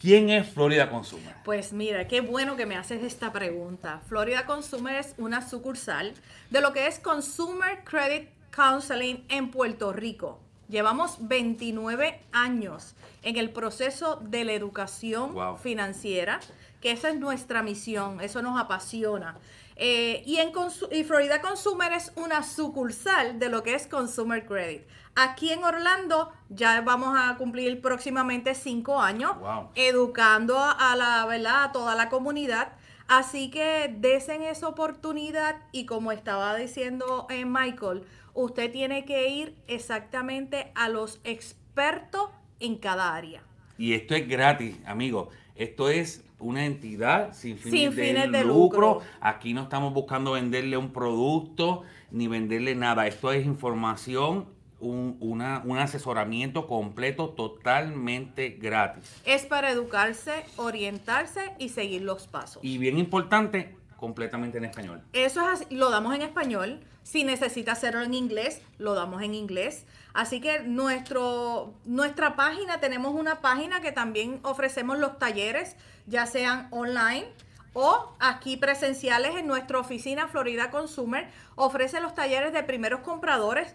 ¿Quién 0.00 0.28
es 0.30 0.48
Florida 0.48 0.90
Consumer? 0.90 1.36
Pues 1.44 1.72
mira, 1.72 2.08
qué 2.08 2.20
bueno 2.20 2.56
que 2.56 2.66
me 2.66 2.74
haces 2.74 3.04
esta 3.04 3.32
pregunta. 3.32 4.00
Florida 4.08 4.44
Consumer 4.44 4.96
es 4.96 5.14
una 5.18 5.48
sucursal 5.48 6.14
de 6.50 6.60
lo 6.60 6.72
que 6.72 6.88
es 6.88 6.98
Consumer 6.98 7.84
Credit 7.84 8.28
Counseling 8.50 9.24
en 9.28 9.52
Puerto 9.52 9.92
Rico. 9.92 10.41
Llevamos 10.72 11.28
29 11.28 12.18
años 12.32 12.94
en 13.22 13.36
el 13.36 13.50
proceso 13.50 14.16
de 14.22 14.42
la 14.44 14.54
educación 14.54 15.34
financiera, 15.58 16.40
que 16.80 16.92
esa 16.92 17.10
es 17.10 17.20
nuestra 17.20 17.62
misión, 17.62 18.22
eso 18.22 18.40
nos 18.40 18.58
apasiona. 18.58 19.36
Eh, 19.76 20.22
y, 20.24 20.38
en 20.38 20.50
y 20.90 21.04
Florida 21.04 21.42
Consumer 21.42 21.92
es 21.92 22.12
una 22.16 22.42
sucursal 22.42 23.38
de 23.38 23.50
lo 23.50 23.62
que 23.62 23.74
es 23.74 23.86
Consumer 23.86 24.46
Credit. 24.46 24.82
Aquí 25.14 25.52
en 25.52 25.62
Orlando 25.62 26.32
ya 26.48 26.80
vamos 26.80 27.18
a 27.18 27.36
cumplir 27.36 27.82
próximamente 27.82 28.54
cinco 28.54 28.98
años 28.98 29.32
educando 29.74 30.58
a, 30.58 30.96
la 30.96 31.26
verdad 31.26 31.64
a 31.64 31.72
toda 31.72 31.94
la 31.94 32.08
comunidad. 32.08 32.72
Así 33.08 33.50
que 33.50 33.94
desen 33.98 34.40
esa 34.40 34.68
oportunidad 34.68 35.56
y 35.70 35.84
como 35.84 36.12
estaba 36.12 36.56
diciendo 36.56 37.26
eh, 37.28 37.44
Michael, 37.44 38.06
usted 38.34 38.70
tiene 38.70 39.04
que 39.04 39.28
ir 39.28 39.56
exactamente 39.66 40.72
a 40.74 40.88
los 40.88 41.20
expertos 41.24 42.30
en 42.60 42.76
cada 42.76 43.14
área. 43.14 43.42
Y 43.78 43.94
esto 43.94 44.14
es 44.14 44.28
gratis, 44.28 44.76
amigo. 44.86 45.30
Esto 45.54 45.88
es 45.88 46.24
una 46.38 46.66
entidad 46.66 47.32
sin 47.34 47.56
fines, 47.58 47.94
de, 48.32 48.44
lucro. 48.44 49.00
Aquí 49.20 49.54
no 49.54 49.62
estamos 49.62 49.92
buscando 49.92 50.32
venderle 50.32 50.76
un 50.76 50.92
producto 50.92 51.82
ni 52.10 52.26
venderle 52.26 52.74
nada. 52.74 53.06
Esto 53.06 53.32
es 53.32 53.46
información, 53.46 54.48
un, 54.80 55.16
un 55.20 55.78
asesoramiento 55.78 56.66
completo 56.66 57.30
totalmente 57.30 58.50
gratis. 58.50 59.20
Es 59.24 59.46
para 59.46 59.70
educarse, 59.70 60.44
orientarse 60.56 61.52
y 61.58 61.68
seguir 61.68 62.02
los 62.02 62.26
pasos. 62.26 62.64
Y 62.64 62.78
bien 62.78 62.98
importante, 62.98 63.76
completamente 63.96 64.58
en 64.58 64.64
español. 64.64 65.02
Eso 65.12 65.40
es 65.42 65.62
así, 65.62 65.74
lo 65.74 65.90
damos 65.90 66.14
en 66.14 66.22
español. 66.22 66.80
Si 67.02 67.24
necesita 67.24 67.72
hacerlo 67.72 68.02
en 68.02 68.14
inglés, 68.14 68.62
lo 68.78 68.94
damos 68.94 69.22
en 69.22 69.34
inglés. 69.34 69.84
Así 70.14 70.40
que 70.40 70.60
nuestro, 70.60 71.74
nuestra 71.84 72.36
página, 72.36 72.80
tenemos 72.80 73.14
una 73.14 73.40
página 73.40 73.80
que 73.80 73.92
también 73.92 74.40
ofrecemos 74.42 74.98
los 74.98 75.18
talleres, 75.18 75.76
ya 76.06 76.26
sean 76.26 76.68
online 76.70 77.26
o 77.74 78.14
aquí 78.20 78.56
presenciales 78.56 79.36
en 79.36 79.46
nuestra 79.46 79.78
oficina 79.78 80.28
Florida 80.28 80.70
Consumer. 80.70 81.28
Ofrece 81.56 82.00
los 82.00 82.14
talleres 82.14 82.52
de 82.52 82.62
primeros 82.62 83.00
compradores 83.00 83.74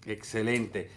Excelente. 0.04 0.90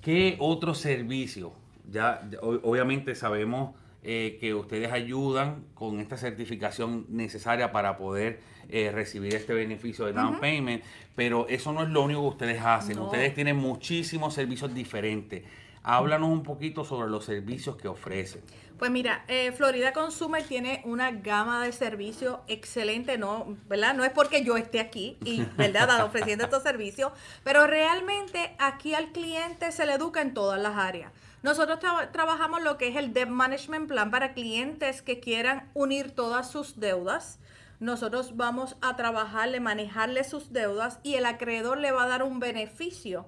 ¿Qué 0.00 0.36
otro 0.38 0.74
servicio 0.74 1.52
ya, 1.90 2.28
obviamente 2.42 3.14
sabemos 3.14 3.74
eh, 4.02 4.38
que 4.40 4.54
ustedes 4.54 4.90
ayudan 4.92 5.64
con 5.74 6.00
esta 6.00 6.16
certificación 6.16 7.04
necesaria 7.10 7.70
para 7.70 7.98
poder 7.98 8.40
eh, 8.70 8.90
recibir 8.92 9.34
este 9.34 9.52
beneficio 9.52 10.06
de 10.06 10.14
down 10.14 10.40
payment, 10.40 10.82
pero 11.14 11.46
eso 11.48 11.72
no 11.72 11.82
es 11.82 11.90
lo 11.90 12.02
único 12.02 12.22
que 12.22 12.28
ustedes 12.28 12.62
hacen. 12.64 12.98
Ustedes 12.98 13.34
tienen 13.34 13.56
muchísimos 13.56 14.32
servicios 14.32 14.72
diferentes. 14.72 15.44
Háblanos 15.82 16.30
un 16.30 16.42
poquito 16.42 16.84
sobre 16.84 17.10
los 17.10 17.24
servicios 17.24 17.76
que 17.76 17.88
ofrecen. 17.88 18.40
Pues 18.78 18.90
mira, 18.90 19.26
eh, 19.28 19.52
Florida 19.52 19.92
Consumer 19.92 20.42
tiene 20.42 20.80
una 20.86 21.10
gama 21.10 21.62
de 21.62 21.72
servicios 21.72 22.38
excelente, 22.48 23.18
¿no? 23.18 23.58
¿Verdad? 23.68 23.92
No 23.92 24.04
es 24.04 24.12
porque 24.12 24.42
yo 24.42 24.56
esté 24.56 24.80
aquí 24.80 25.18
y, 25.22 25.42
¿verdad?, 25.58 26.02
ofreciendo 26.02 26.44
estos 26.44 26.62
servicios, 26.62 27.12
pero 27.44 27.66
realmente 27.66 28.54
aquí 28.58 28.94
al 28.94 29.12
cliente 29.12 29.70
se 29.72 29.84
le 29.84 29.92
educa 29.92 30.22
en 30.22 30.32
todas 30.32 30.58
las 30.58 30.78
áreas. 30.78 31.12
Nosotros 31.42 31.78
trabajamos 32.12 32.62
lo 32.62 32.76
que 32.76 32.88
es 32.88 32.96
el 32.96 33.12
Debt 33.14 33.28
Management 33.28 33.88
Plan 33.88 34.10
para 34.10 34.34
clientes 34.34 35.00
que 35.00 35.20
quieran 35.20 35.70
unir 35.72 36.10
todas 36.10 36.50
sus 36.50 36.78
deudas. 36.78 37.38
Nosotros 37.78 38.36
vamos 38.36 38.76
a 38.82 38.96
trabajarle, 38.96 39.58
manejarle 39.58 40.24
sus 40.24 40.52
deudas 40.52 40.98
y 41.02 41.14
el 41.14 41.24
acreedor 41.24 41.78
le 41.78 41.92
va 41.92 42.04
a 42.04 42.08
dar 42.08 42.22
un 42.22 42.40
beneficio 42.40 43.26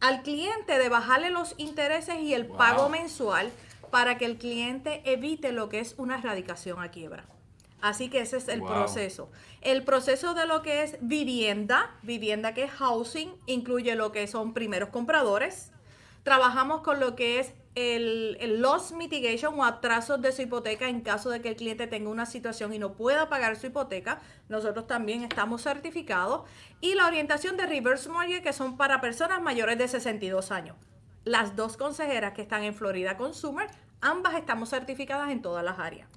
al 0.00 0.22
cliente 0.22 0.78
de 0.78 0.88
bajarle 0.88 1.30
los 1.30 1.54
intereses 1.56 2.20
y 2.20 2.32
el 2.32 2.46
pago 2.46 2.88
mensual 2.88 3.50
para 3.90 4.18
que 4.18 4.26
el 4.26 4.36
cliente 4.36 5.02
evite 5.04 5.50
lo 5.50 5.68
que 5.68 5.80
es 5.80 5.94
una 5.98 6.18
erradicación 6.18 6.80
a 6.80 6.92
quiebra. 6.92 7.24
Así 7.80 8.08
que 8.08 8.20
ese 8.20 8.36
es 8.36 8.48
el 8.48 8.62
proceso. 8.62 9.30
El 9.60 9.84
proceso 9.84 10.34
de 10.34 10.46
lo 10.46 10.62
que 10.62 10.82
es 10.82 10.96
vivienda, 11.00 11.90
vivienda 12.02 12.54
que 12.54 12.64
es 12.64 12.70
housing, 12.72 13.32
incluye 13.46 13.94
lo 13.94 14.12
que 14.12 14.26
son 14.26 14.52
primeros 14.52 14.88
compradores, 14.90 15.72
Trabajamos 16.28 16.82
con 16.82 17.00
lo 17.00 17.16
que 17.16 17.40
es 17.40 17.54
el, 17.74 18.60
loss 18.60 18.92
mitigation 18.92 19.58
o 19.58 19.64
atrasos 19.64 20.20
de 20.20 20.30
su 20.30 20.42
hipoteca 20.42 20.86
en 20.86 21.00
caso 21.00 21.30
de 21.30 21.40
que 21.40 21.48
el 21.48 21.56
cliente 21.56 21.86
tenga 21.86 22.10
una 22.10 22.26
situación 22.26 22.74
y 22.74 22.78
no 22.78 22.92
pueda 22.92 23.30
pagar 23.30 23.56
su 23.56 23.68
hipoteca. 23.68 24.20
Nosotros 24.50 24.86
también 24.86 25.24
estamos 25.24 25.62
certificados. 25.62 26.42
Y 26.82 26.96
la 26.96 27.06
orientación 27.06 27.56
de 27.56 27.64
reverse 27.64 28.10
mortgage 28.10 28.42
que 28.42 28.52
son 28.52 28.76
para 28.76 29.00
personas 29.00 29.40
mayores 29.40 29.78
de 29.78 29.88
62 29.88 30.50
años. 30.50 30.76
Las 31.24 31.56
dos 31.56 31.78
consejeras 31.78 32.34
que 32.34 32.42
están 32.42 32.62
en 32.62 32.74
Florida 32.74 33.16
Consumer 33.16 33.70
Ambas 34.00 34.34
estamos 34.34 34.70
certificadas 34.70 35.30
en 35.30 35.42
todas 35.42 35.64
las 35.64 35.78
áreas. 35.78 36.08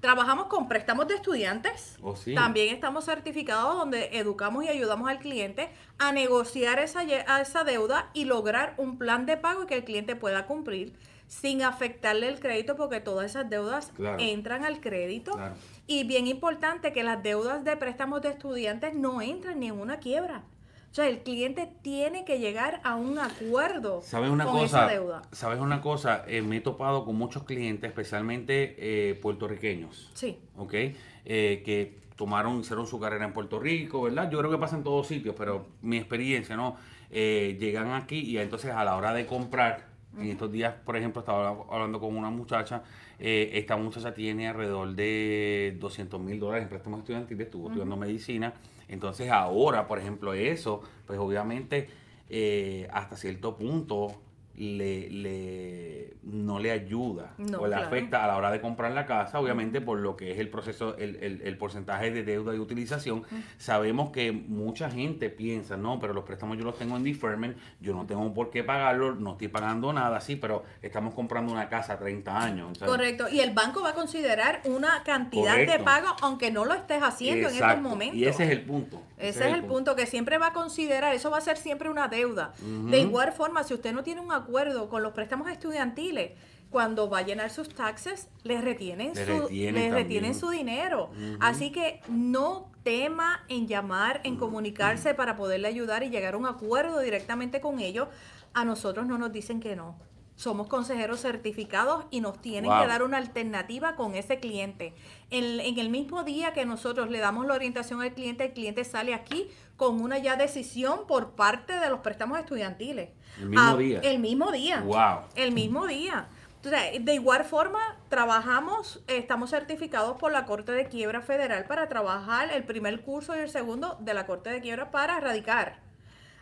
Trabajamos 0.00 0.46
con 0.46 0.68
préstamos 0.68 1.08
de 1.08 1.14
estudiantes. 1.14 1.98
Oh, 2.00 2.14
También 2.34 2.74
estamos 2.74 3.04
certificados 3.04 3.76
donde 3.76 4.18
educamos 4.18 4.64
y 4.64 4.68
ayudamos 4.68 5.08
al 5.08 5.18
cliente 5.18 5.68
a 5.98 6.12
negociar 6.12 6.78
esa, 6.78 7.02
esa 7.02 7.64
deuda 7.64 8.10
y 8.14 8.24
lograr 8.24 8.74
un 8.78 8.98
plan 8.98 9.26
de 9.26 9.36
pago 9.36 9.66
que 9.66 9.74
el 9.74 9.84
cliente 9.84 10.16
pueda 10.16 10.46
cumplir 10.46 10.94
sin 11.26 11.62
afectarle 11.62 12.28
el 12.28 12.40
crédito 12.40 12.76
porque 12.76 13.00
todas 13.00 13.26
esas 13.26 13.50
deudas 13.50 13.92
entran 14.18 14.64
al 14.64 14.80
crédito. 14.80 15.38
Y 15.86 16.04
bien 16.04 16.26
importante 16.26 16.92
que 16.92 17.02
las 17.02 17.22
deudas 17.22 17.64
de 17.64 17.76
préstamos 17.76 18.22
de 18.22 18.30
estudiantes 18.30 18.94
no 18.94 19.20
entran 19.20 19.60
ni 19.60 19.68
en 19.68 19.78
una 19.78 19.98
quiebra. 19.98 20.44
O 20.90 20.94
sea, 20.94 21.06
el 21.06 21.18
cliente 21.18 21.70
tiene 21.82 22.24
que 22.24 22.38
llegar 22.38 22.80
a 22.82 22.96
un 22.96 23.18
acuerdo 23.18 24.00
¿Sabes 24.02 24.30
una 24.30 24.44
con 24.44 24.54
cosa, 24.54 24.84
esa 24.84 24.92
deuda. 24.92 25.22
¿Sabes 25.32 25.60
una 25.60 25.80
cosa? 25.82 26.24
Eh, 26.26 26.40
me 26.40 26.56
he 26.56 26.60
topado 26.60 27.04
con 27.04 27.14
muchos 27.16 27.42
clientes, 27.42 27.88
especialmente 27.88 28.74
eh, 28.78 29.14
puertorriqueños. 29.16 30.10
Sí. 30.14 30.38
¿Ok? 30.56 30.72
Eh, 30.74 31.62
que 31.64 31.98
tomaron, 32.16 32.60
hicieron 32.60 32.86
su 32.86 32.98
carrera 32.98 33.26
en 33.26 33.32
Puerto 33.32 33.60
Rico, 33.60 34.02
¿verdad? 34.02 34.30
Yo 34.30 34.38
creo 34.38 34.50
que 34.50 34.58
pasa 34.58 34.76
en 34.76 34.82
todos 34.82 35.06
sitios, 35.06 35.34
pero 35.36 35.66
mi 35.82 35.98
experiencia, 35.98 36.56
¿no? 36.56 36.76
llegan 37.10 37.92
aquí 37.92 38.18
y 38.18 38.36
entonces 38.36 38.70
a 38.70 38.84
la 38.84 38.94
hora 38.94 39.14
de 39.14 39.24
comprar, 39.24 39.86
en 40.18 40.26
estos 40.26 40.52
días, 40.52 40.74
por 40.84 40.94
ejemplo, 40.94 41.20
estaba 41.20 41.56
hablando 41.70 42.00
con 42.00 42.14
una 42.14 42.28
muchacha, 42.28 42.82
esta 43.18 43.78
muchacha 43.78 44.12
tiene 44.12 44.46
alrededor 44.48 44.94
de 44.94 45.74
200 45.80 46.20
mil 46.20 46.38
dólares 46.38 46.64
en 46.64 46.68
préstamos 46.68 47.00
estudiantiles, 47.00 47.46
estuvo 47.46 47.68
estudiando 47.68 47.96
medicina 47.96 48.52
entonces 48.88 49.30
ahora, 49.30 49.86
por 49.86 49.98
ejemplo, 49.98 50.34
eso, 50.34 50.82
pues 51.06 51.18
obviamente 51.18 51.88
eh, 52.28 52.88
hasta 52.92 53.16
cierto 53.16 53.56
punto 53.56 54.20
le, 54.58 55.08
le, 55.08 56.16
no 56.24 56.58
le 56.58 56.72
ayuda 56.72 57.34
o 57.56 57.68
le 57.68 57.76
afecta 57.76 58.24
a 58.24 58.26
la 58.26 58.36
hora 58.36 58.50
de 58.50 58.60
comprar 58.60 58.90
la 58.90 59.06
casa, 59.06 59.38
obviamente 59.38 59.80
por 59.80 60.00
lo 60.00 60.16
que 60.16 60.32
es 60.32 60.38
el 60.40 60.50
proceso, 60.50 60.96
el, 60.98 61.16
el, 61.44 61.56
porcentaje 61.56 62.10
de 62.10 62.24
deuda 62.24 62.56
y 62.56 62.58
utilización. 62.58 63.22
Sabemos 63.56 64.10
que 64.10 64.32
mucha 64.32 64.90
gente 64.90 65.30
piensa, 65.30 65.76
no, 65.76 66.00
pero 66.00 66.12
los 66.12 66.24
préstamos 66.24 66.58
yo 66.58 66.64
los 66.64 66.76
tengo 66.76 66.96
en 66.96 67.04
deferment, 67.04 67.56
yo 67.80 67.94
no 67.94 68.04
tengo 68.04 68.34
por 68.34 68.50
qué 68.50 68.64
pagarlo, 68.64 69.14
no 69.14 69.32
estoy 69.32 69.46
pagando 69.46 69.92
nada, 69.92 70.20
sí, 70.20 70.34
pero 70.34 70.64
estamos 70.82 71.14
comprando 71.14 71.52
una 71.52 71.68
casa 71.68 71.92
a 71.92 71.98
30 71.98 72.42
años. 72.42 72.78
Correcto, 72.80 73.28
y 73.28 73.38
el 73.38 73.54
banco 73.54 73.82
va 73.82 73.90
a 73.90 73.94
considerar 73.94 74.62
una 74.64 75.04
cantidad 75.04 75.56
de 75.56 75.78
pago 75.78 76.16
aunque 76.20 76.50
no 76.50 76.64
lo 76.64 76.74
estés 76.74 77.02
haciendo 77.02 77.48
en 77.48 77.54
estos 77.54 77.80
momentos. 77.80 78.16
Y 78.16 78.24
ese 78.24 78.44
es 78.44 78.50
el 78.50 78.62
punto. 78.62 79.02
Ese, 79.18 79.48
es, 79.48 79.54
el 79.54 79.64
punto. 79.64 79.94
que 79.94 80.06
siempre 80.06 80.38
va 80.38 80.48
a 80.48 80.52
considerar, 80.52 81.14
eso 81.14 81.30
va 81.30 81.38
a 81.38 81.40
ser 81.40 81.56
siempre 81.56 81.88
una 81.88 82.08
deuda. 82.08 82.54
De 82.60 82.98
igual 82.98 83.32
forma, 83.32 83.62
si 83.62 83.74
usted 83.74 83.92
no 83.92 84.02
tiene 84.02 84.20
un 84.20 84.32
acuerdo 84.32 84.47
con 84.88 85.02
los 85.02 85.12
préstamos 85.12 85.50
estudiantiles, 85.50 86.32
cuando 86.70 87.08
va 87.08 87.18
a 87.18 87.22
llenar 87.22 87.50
sus 87.50 87.68
taxes, 87.70 88.28
le 88.42 88.60
retienen, 88.60 89.14
su, 89.14 89.48
retienen, 89.48 90.34
su 90.34 90.50
dinero. 90.50 91.10
Así 91.40 91.72
que 91.72 92.00
no 92.08 92.70
tema 92.82 93.44
en 93.48 93.66
llamar, 93.66 94.20
en 94.24 94.36
comunicarse 94.36 95.14
para 95.14 95.36
poderle 95.36 95.68
ayudar 95.68 96.02
y 96.02 96.10
llegar 96.10 96.34
a 96.34 96.36
un 96.36 96.46
acuerdo 96.46 97.00
directamente 97.00 97.60
con 97.60 97.80
ellos. 97.80 98.08
A 98.54 98.64
nosotros 98.64 99.06
no 99.06 99.18
nos 99.18 99.32
dicen 99.32 99.60
que 99.60 99.76
no 99.76 99.96
somos 100.38 100.68
consejeros 100.68 101.20
certificados 101.20 102.04
y 102.12 102.20
nos 102.20 102.40
tienen 102.40 102.70
que 102.70 102.86
dar 102.86 103.02
una 103.02 103.16
alternativa 103.16 103.96
con 103.96 104.14
ese 104.14 104.38
cliente. 104.38 104.94
En, 105.30 105.58
el 105.80 105.90
mismo 105.90 106.22
día 106.22 106.52
que 106.52 106.64
nosotros 106.64 107.10
le 107.10 107.18
damos 107.18 107.44
la 107.44 107.54
orientación 107.54 108.00
al 108.02 108.14
cliente, 108.14 108.44
el 108.44 108.52
cliente 108.52 108.84
sale 108.84 109.14
aquí 109.14 109.48
con 109.76 110.00
una 110.00 110.18
ya 110.18 110.36
decisión 110.36 111.08
por 111.08 111.32
parte 111.32 111.80
de 111.80 111.90
los 111.90 111.98
préstamos 112.00 112.38
estudiantiles. 112.38 113.10
El 113.40 113.48
mismo 113.48 113.66
ah, 113.66 113.76
día. 113.76 114.00
El 114.04 114.18
mismo 114.20 114.52
día. 114.52 114.80
Wow. 114.82 115.28
El 115.34 115.50
mismo 115.50 115.88
día. 115.88 116.28
Entonces, 116.62 117.04
de 117.04 117.14
igual 117.14 117.44
forma, 117.44 117.96
trabajamos, 118.08 119.02
estamos 119.08 119.50
certificados 119.50 120.18
por 120.18 120.30
la 120.30 120.46
Corte 120.46 120.70
de 120.70 120.86
Quiebra 120.86 121.20
Federal 121.20 121.64
para 121.64 121.88
trabajar 121.88 122.52
el 122.52 122.62
primer 122.62 123.00
curso 123.00 123.34
y 123.34 123.40
el 123.40 123.50
segundo 123.50 123.96
de 123.98 124.14
la 124.14 124.24
Corte 124.24 124.50
de 124.50 124.60
Quiebra 124.60 124.92
para 124.92 125.18
erradicar. 125.18 125.80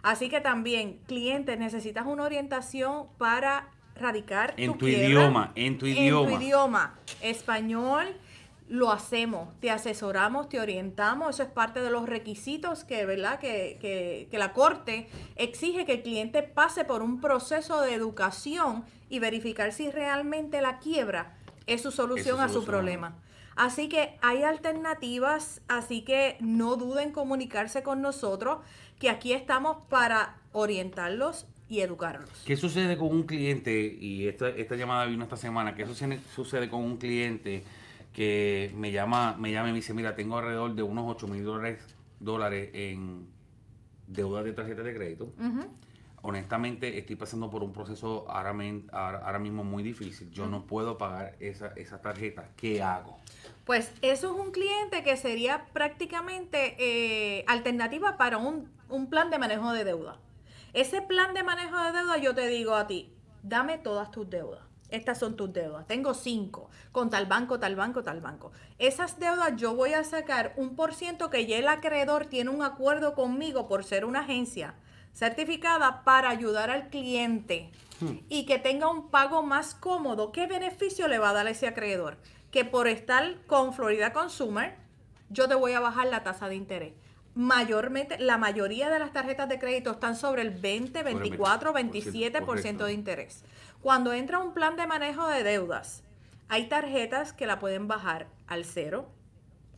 Así 0.03 0.29
que 0.29 0.43
también, 0.43 1.01
clientes, 1.07 1.59
necesitas 1.59 2.05
una 2.05 2.25
orientación 2.25 3.07
para 3.17 3.71
radicar 3.99 4.55
en 4.57 4.77
tu, 4.79 4.87
idioma, 4.87 5.53
en 5.55 5.79
tu 5.79 5.87
idioma. 5.87 6.31
En 6.31 6.39
tu 6.39 6.45
idioma, 6.45 6.95
español, 7.23 8.07
lo 8.69 8.91
hacemos, 8.91 9.49
te 9.61 9.71
asesoramos, 9.71 10.49
te 10.49 10.61
orientamos, 10.61 11.37
eso 11.37 11.43
es 11.45 11.49
parte 11.49 11.81
de 11.81 11.91
los 11.91 12.09
requisitos 12.09 12.85
que, 12.85 13.07
¿verdad? 13.07 13.39
Que, 13.39 13.79
que, 13.81 14.29
que, 14.31 14.39
la 14.39 14.53
Corte 14.53 15.09
exige 15.37 15.85
que 15.85 15.95
el 15.95 16.03
cliente 16.03 16.43
pase 16.43 16.85
por 16.85 17.03
un 17.03 17.21
proceso 17.21 17.81
de 17.81 17.95
educación 17.95 18.85
y 19.09 19.21
verificar 19.21 19.73
si 19.73 19.91
realmente 19.91 20.61
la 20.61 20.79
quiebra 20.79 21.37
es 21.67 21.83
su 21.83 21.91
solución 21.91 22.41
a 22.41 22.49
su 22.49 22.65
problema. 22.65 23.17
Así 23.57 23.89
que 23.89 24.19
hay 24.21 24.43
alternativas, 24.43 25.63
así 25.69 26.03
que 26.03 26.37
no 26.41 26.77
duden 26.77 27.09
en 27.09 27.13
comunicarse 27.13 27.83
con 27.83 28.03
nosotros, 28.03 28.59
que 28.99 29.09
aquí 29.09 29.33
estamos 29.33 29.79
para 29.89 30.37
orientarlos 30.53 31.47
y 31.69 31.81
educarlos. 31.81 32.31
¿Qué 32.45 32.57
sucede 32.57 32.97
con 32.97 33.09
un 33.09 33.25
cliente? 33.25 33.97
Y 34.01 34.29
esta, 34.29 34.49
esta 34.49 34.77
llamada 34.77 35.07
vino 35.07 35.25
esta 35.25 35.37
semana. 35.37 35.75
¿Qué 35.75 35.87
sucede, 35.87 36.21
sucede 36.35 36.69
con 36.69 36.83
un 36.83 36.97
cliente 36.97 37.65
que 38.13 38.73
me 38.75 38.93
llama, 38.93 39.37
me 39.39 39.53
llama 39.53 39.69
y 39.69 39.73
me 39.73 39.77
dice, 39.77 39.93
mira, 39.93 40.15
tengo 40.15 40.39
alrededor 40.39 40.75
de 40.75 40.83
unos 40.83 41.05
8 41.09 41.29
mil 41.29 41.45
dólares, 41.45 41.83
dólares 42.21 42.71
en 42.73 43.27
deuda 44.07 44.43
de 44.43 44.53
tarjeta 44.53 44.83
de 44.83 44.95
crédito? 44.95 45.33
Honestamente, 46.23 46.99
estoy 46.99 47.15
pasando 47.15 47.51
por 47.51 47.63
un 47.63 47.73
proceso 47.73 48.25
ahora, 48.29 48.55
ahora, 48.93 49.39
mismo 49.39 49.65
muy 49.65 49.83
difícil. 49.83 50.31
Yo 50.31 50.47
no 50.47 50.67
puedo 50.67 50.99
pagar 50.99 51.37
esa, 51.41 51.69
esa 51.77 52.01
tarjeta. 52.01 52.49
¿Qué 52.57 52.83
hago? 52.83 53.19
Pues 53.65 53.93
eso 54.03 54.35
es 54.35 54.41
un 54.41 54.51
cliente 54.51 55.03
que 55.03 55.17
sería 55.17 55.67
prácticamente 55.73 56.77
eh, 56.79 57.45
alternativa 57.47 58.17
para 58.17 58.39
un, 58.39 58.71
un 58.89 59.09
plan 59.11 59.31
de 59.31 59.39
manejo 59.39 59.73
de 59.73 59.85
deuda. 59.85 60.19
Ese 60.77 61.01
plan 61.01 61.33
de 61.33 61.43
manejo 61.43 61.79
de 61.79 61.93
deuda, 61.93 62.19
yo 62.19 62.35
te 62.35 62.49
digo 62.49 62.75
a 62.75 62.87
ti, 62.87 63.11
dame 63.43 63.79
todas 63.79 64.11
tus 64.11 64.29
deudas. 64.29 64.61
Estas 64.91 65.19
son 65.19 65.35
tus 65.35 65.51
deudas. 65.51 65.87
Tengo 65.87 66.13
cinco 66.13 66.69
con 66.93 67.09
tal 67.09 67.25
banco, 67.25 67.59
tal 67.59 67.77
banco, 67.77 68.03
tal 68.03 68.21
banco. 68.21 68.53
Esas 68.79 69.19
deudas 69.19 69.57
yo 69.57 69.75
voy 69.75 69.95
a 69.95 70.05
sacar 70.05 70.53
un 70.59 70.77
por 70.77 70.93
ciento 70.93 71.31
que 71.31 71.47
ya 71.47 71.57
el 71.57 71.67
acreedor 71.69 72.27
tiene 72.27 72.51
un 72.51 72.63
acuerdo 72.63 73.15
conmigo 73.15 73.69
por 73.69 73.85
ser 73.85 74.05
una 74.05 74.21
agencia 74.21 74.75
certificada 75.15 76.05
para 76.05 76.29
ayudar 76.29 76.69
al 76.69 76.91
cliente 76.91 77.71
hmm. 78.01 78.19
y 78.29 78.45
que 78.45 78.59
tenga 78.59 78.91
un 78.91 79.09
pago 79.09 79.43
más 79.43 79.75
cómodo. 79.75 80.31
¿Qué 80.31 80.47
beneficio 80.47 81.09
le 81.09 81.19
va 81.19 81.31
a 81.31 81.33
dar 81.33 81.47
a 81.47 81.51
ese 81.53 81.69
acreedor? 81.69 82.19
Que 82.51 82.67
por 82.67 82.87
estar 82.87 83.47
con 83.47 83.73
Florida 83.73 84.13
Consumer, 84.13 84.77
yo 85.31 85.49
te 85.49 85.55
voy 85.55 85.73
a 85.73 85.81
bajar 85.81 86.09
la 86.09 86.23
tasa 86.23 86.51
de 86.51 86.57
interés 86.57 86.93
mayormente, 87.37 88.19
la 88.19 88.39
mayoría 88.39 88.89
de 88.89 88.99
las 88.99 89.13
tarjetas 89.13 89.49
de 89.49 89.59
crédito 89.59 89.91
están 89.93 90.17
sobre 90.17 90.41
el 90.43 90.51
20, 90.51 91.03
24, 91.03 91.75
27% 91.75 92.85
de 92.85 92.93
interés. 92.93 93.45
Cuando 93.83 94.15
entra 94.15 94.39
un 94.39 94.55
plan 94.55 94.77
de 94.77 94.87
manejo 94.87 95.29
de 95.29 95.45
deudas, 95.45 96.03
hay 96.49 96.69
tarjetas 96.69 97.35
que 97.35 97.47
la 97.47 97.59
pueden 97.59 97.89
bajar 97.89 98.27
al 98.47 98.65
cero, 98.65 99.11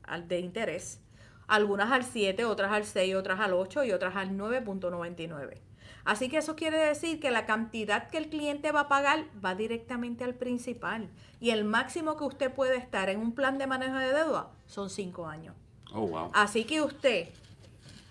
al 0.05 0.29
de 0.29 0.39
interés, 0.39 1.01
algunas 1.49 1.91
al 1.91 2.05
7, 2.05 2.45
otras 2.45 2.71
al 2.71 2.85
6, 2.85 3.17
otras 3.17 3.41
al 3.41 3.53
8 3.55 3.85
y 3.85 3.93
otras 3.93 4.15
al 4.15 4.31
9.99. 4.31 5.59
Así 6.05 6.29
que 6.29 6.39
eso 6.39 6.55
quiere 6.55 6.79
decir 6.79 7.19
que 7.19 7.31
la 7.31 7.45
cantidad 7.45 8.09
que 8.09 8.19
el 8.19 8.29
cliente 8.29 8.71
va 8.71 8.83
a 8.83 8.89
pagar 8.89 9.25
va 9.45 9.55
directamente 9.55 10.25
al 10.25 10.35
principal. 10.35 11.11
Y 11.41 11.51
el 11.51 11.65
máximo 11.65 12.17
que 12.17 12.25
usted 12.25 12.53
puede 12.53 12.77
estar 12.77 13.09
en 13.09 13.19
un 13.19 13.33
plan 13.33 13.59
de 13.59 13.67
manejo 13.67 13.97
de 13.99 14.13
deuda 14.13 14.51
son 14.67 14.91
5 14.91 15.27
años. 15.27 15.57
Oh, 15.93 16.07
wow. 16.07 16.31
Así 16.35 16.65
que 16.65 16.83
usted 16.83 17.29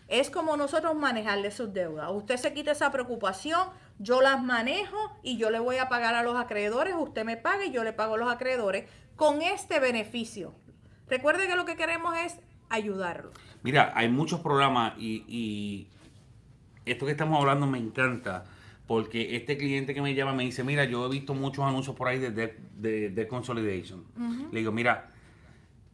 es 0.08 0.30
como 0.30 0.56
nosotros 0.56 0.96
manejarle 0.96 1.52
sus 1.52 1.74
deudas. 1.74 2.10
Usted 2.12 2.38
se 2.38 2.54
quita 2.54 2.72
esa 2.72 2.92
preocupación, 2.92 3.68
yo 4.00 4.22
las 4.22 4.42
manejo 4.42 4.98
y 5.24 5.38
yo 5.38 5.50
le 5.50 5.60
voy 5.60 5.78
a 5.78 5.90
pagar 5.90 6.16
a 6.16 6.24
los 6.24 6.36
acreedores, 6.36 6.96
usted 6.98 7.26
me 7.26 7.38
paga 7.38 7.66
y 7.66 7.72
yo 7.72 7.84
le 7.84 7.94
pago 7.94 8.16
a 8.16 8.18
los 8.18 8.32
acreedores 8.32 8.86
con 9.16 9.42
este 9.42 9.80
beneficio. 9.80 10.56
Recuerde 11.10 11.48
que 11.48 11.56
lo 11.56 11.66
que 11.66 11.76
queremos 11.76 12.16
es 12.18 12.40
ayudarlo. 12.70 13.32
Mira, 13.64 13.92
hay 13.96 14.10
muchos 14.10 14.40
programas 14.40 14.94
y, 14.98 15.88
esto 16.86 17.06
que 17.06 17.12
estamos 17.12 17.40
hablando 17.40 17.68
me 17.68 17.78
encanta 17.78 18.46
porque 18.86 19.36
este 19.36 19.58
cliente 19.58 19.94
que 19.94 20.02
me 20.02 20.16
llama 20.16 20.32
me 20.32 20.44
dice, 20.44 20.64
mira, 20.64 20.86
yo 20.86 21.06
he 21.06 21.10
visto 21.10 21.34
muchos 21.34 21.66
anuncios 21.66 21.94
por 21.98 22.08
ahí 22.08 22.18
de 22.20 22.32
de, 22.32 23.28
consolidation. 23.28 24.06
Le 24.52 24.60
digo, 24.60 24.72
mira, 24.72 25.10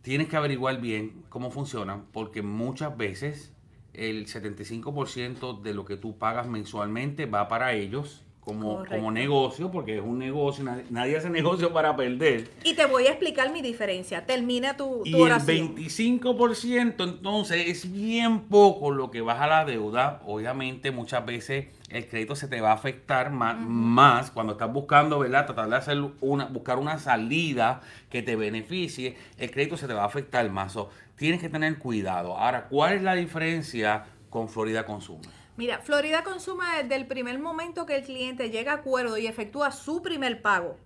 tienes 0.04 0.28
que 0.28 0.36
averiguar 0.36 0.80
bien 0.80 1.24
cómo 1.30 1.50
funcionan 1.50 2.06
porque 2.12 2.44
muchas 2.44 2.96
veces 2.96 3.53
el 3.94 4.28
75% 4.28 5.62
de 5.62 5.74
lo 5.74 5.86
que 5.86 5.98
tú 5.98 6.18
pagas 6.18 6.48
mensualmente 6.48 7.26
va 7.26 7.48
para 7.48 7.74
ellos 7.74 8.23
como, 8.44 8.84
como 8.86 9.12
negocio, 9.12 9.72
porque 9.72 9.98
es 9.98 10.04
un 10.04 10.20
negocio, 10.20 10.66
nadie, 10.90 11.18
hace 11.18 11.30
negocio 11.30 11.72
para 11.72 11.96
perder. 11.96 12.50
Y 12.64 12.74
te 12.74 12.86
voy 12.86 13.08
a 13.08 13.12
explicar 13.12 13.52
mi 13.54 13.62
diferencia. 13.62 14.26
Termina 14.26 14.76
tu, 14.76 15.04
tu 15.04 15.06
y 15.06 15.22
el 15.22 15.32
25% 15.32 17.04
entonces 17.04 17.68
es 17.68 17.92
bien 17.92 18.42
poco 18.42 18.92
lo 18.92 19.12
que 19.12 19.22
baja 19.22 19.48
la 19.48 19.66
deuda. 19.66 20.22
Obviamente 20.26 20.92
muchas 20.92 21.26
veces 21.26 21.68
el 21.90 22.08
crédito 22.08 22.36
se 22.36 22.48
te 22.48 22.60
va 22.60 22.72
a 22.72 22.74
afectar 22.74 23.32
más, 23.32 23.58
más 23.60 24.32
cuando 24.32 24.54
estás 24.54 24.72
buscando, 24.74 25.20
¿verdad? 25.20 25.46
Tratar 25.46 25.70
de 25.70 25.76
hacer 25.76 26.04
una, 26.22 26.46
buscar 26.46 26.80
una 26.80 26.98
salida 26.98 27.82
que 28.10 28.22
te 28.22 28.36
beneficie, 28.36 29.16
el 29.38 29.52
crédito 29.52 29.78
se 29.78 29.88
te 29.88 29.94
va 29.94 30.04
a 30.04 30.08
afectar 30.08 30.50
más 30.50 30.74
tienes 31.16 31.42
que 31.42 31.50
tener 31.50 31.78
cuidado. 31.78 32.38
Ahora, 32.38 32.68
¿cuál 32.68 32.94
es 32.94 33.02
la 33.02 33.16
diferencia 33.16 34.06
con 34.30 34.50
Florida 34.50 34.86
Consumer? 34.86 35.43
Mira, 35.56 35.80
Florida 35.80 36.24
Consumer 36.24 36.82
desde 36.82 36.96
el 36.96 37.06
primer 37.06 37.38
momento 37.38 37.86
que 37.86 37.98
el 37.98 38.04
cliente 38.04 38.50
llega 38.50 38.72
a 38.72 38.76
acuerdo 38.76 39.20
y 39.20 39.28
efectúa 39.28 39.72
su 39.72 40.02
primer 40.02 40.42
pago, 40.42 40.80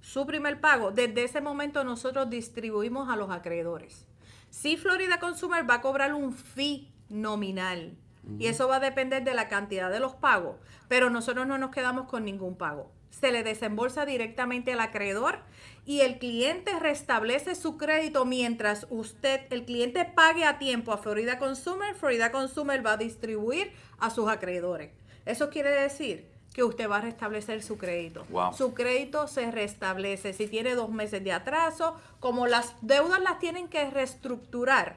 su 0.00 0.26
primer 0.26 0.60
pago, 0.60 0.90
desde 0.90 1.24
ese 1.24 1.42
momento 1.42 1.84
nosotros 1.84 2.30
distribuimos 2.30 3.10
a 3.10 3.16
los 3.16 3.30
acreedores. 3.30 4.06
Si 4.48 4.78
Florida 4.78 5.20
Consumer 5.20 5.68
va 5.68 5.74
a 5.74 5.80
cobrar 5.82 6.14
un 6.14 6.32
fee 6.32 6.92
nominal 7.10 7.98
y 8.38 8.46
eso 8.46 8.68
va 8.68 8.76
a 8.76 8.80
depender 8.80 9.22
de 9.22 9.34
la 9.34 9.48
cantidad 9.48 9.90
de 9.90 10.00
los 10.00 10.14
pagos, 10.14 10.56
pero 10.88 11.10
nosotros 11.10 11.46
no 11.46 11.58
nos 11.58 11.70
quedamos 11.70 12.06
con 12.06 12.24
ningún 12.24 12.56
pago. 12.56 12.90
Se 13.20 13.30
le 13.30 13.42
desembolsa 13.42 14.04
directamente 14.04 14.72
al 14.72 14.80
acreedor 14.80 15.38
y 15.86 16.00
el 16.00 16.18
cliente 16.18 16.78
restablece 16.78 17.54
su 17.54 17.76
crédito 17.76 18.24
mientras 18.24 18.86
usted, 18.90 19.42
el 19.50 19.64
cliente 19.64 20.04
pague 20.04 20.44
a 20.44 20.58
tiempo 20.58 20.92
a 20.92 20.98
Florida 20.98 21.38
Consumer, 21.38 21.94
Florida 21.94 22.32
Consumer 22.32 22.84
va 22.84 22.92
a 22.92 22.96
distribuir 22.96 23.72
a 23.98 24.10
sus 24.10 24.28
acreedores. 24.28 24.90
Eso 25.26 25.48
quiere 25.48 25.70
decir 25.70 26.26
que 26.52 26.64
usted 26.64 26.88
va 26.88 26.98
a 26.98 27.00
restablecer 27.02 27.62
su 27.62 27.78
crédito. 27.78 28.26
Su 28.56 28.74
crédito 28.74 29.26
se 29.26 29.50
restablece. 29.50 30.32
Si 30.32 30.46
tiene 30.46 30.74
dos 30.74 30.90
meses 30.90 31.22
de 31.24 31.32
atraso, 31.32 31.96
como 32.20 32.46
las 32.46 32.74
deudas 32.80 33.20
las 33.20 33.38
tienen 33.38 33.68
que 33.68 33.90
reestructurar 33.90 34.96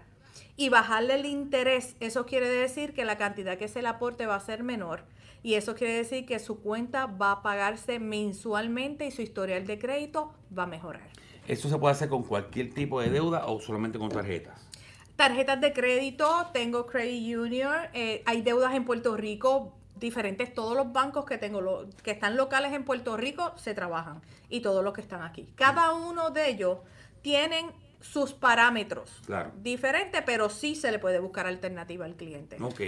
y 0.56 0.70
bajarle 0.70 1.16
el 1.16 1.26
interés, 1.26 1.96
eso 2.00 2.26
quiere 2.26 2.50
decir 2.50 2.94
que 2.94 3.06
la 3.06 3.18
cantidad 3.18 3.58
que 3.58 3.68
se 3.68 3.82
le 3.82 3.88
aporte 3.88 4.26
va 4.26 4.36
a 4.36 4.40
ser 4.40 4.64
menor 4.64 5.04
y 5.44 5.54
eso 5.56 5.76
quiere 5.76 5.94
decir 5.94 6.26
que 6.26 6.40
su 6.40 6.60
cuenta 6.60 7.06
va 7.06 7.32
a 7.32 7.42
pagarse 7.42 8.00
mensualmente 8.00 9.06
y 9.06 9.12
su 9.12 9.22
historial 9.22 9.66
de 9.66 9.80
crédito 9.80 10.34
va 10.58 10.64
a 10.64 10.68
mejorar. 10.68 11.10
¿Eso 11.48 11.70
se 11.70 11.78
puede 11.78 11.94
hacer 11.94 12.10
con 12.10 12.24
cualquier 12.24 12.74
tipo 12.74 13.00
de 13.02 13.10
deuda 13.10 13.46
o 13.46 13.60
solamente 13.60 13.98
con 13.98 14.10
tarjetas? 14.10 14.68
Tarjetas 15.16 15.60
de 15.62 15.74
crédito, 15.74 16.48
tengo 16.54 16.86
Credit 16.86 17.38
Union, 17.38 17.76
eh, 17.94 18.22
hay 18.26 18.42
deudas 18.42 18.76
en 18.76 18.86
Puerto 18.86 19.16
Rico 19.16 19.74
diferentes, 20.00 20.54
todos 20.54 20.76
los 20.76 20.92
bancos 20.92 21.26
que 21.26 21.38
tengo, 21.38 21.86
que 22.04 22.12
están 22.12 22.38
locales 22.38 22.74
en 22.74 22.84
Puerto 22.84 23.18
Rico, 23.18 23.54
se 23.58 23.74
trabajan 23.74 24.22
y 24.50 24.62
todos 24.62 24.84
los 24.84 24.94
que 24.94 25.02
están 25.02 25.24
aquí. 25.24 25.50
Cada 25.56 25.94
uno 25.94 26.30
de 26.30 26.50
ellos 26.50 26.80
tienen 27.22 27.72
sus 28.00 28.34
parámetros 28.34 29.10
claro. 29.26 29.52
diferentes, 29.62 30.22
pero 30.26 30.50
sí 30.50 30.76
se 30.76 30.92
le 30.92 31.00
puede 31.00 31.20
buscar 31.20 31.48
alternativa 31.48 32.06
al 32.06 32.16
cliente. 32.16 32.58
Ok. 32.62 32.82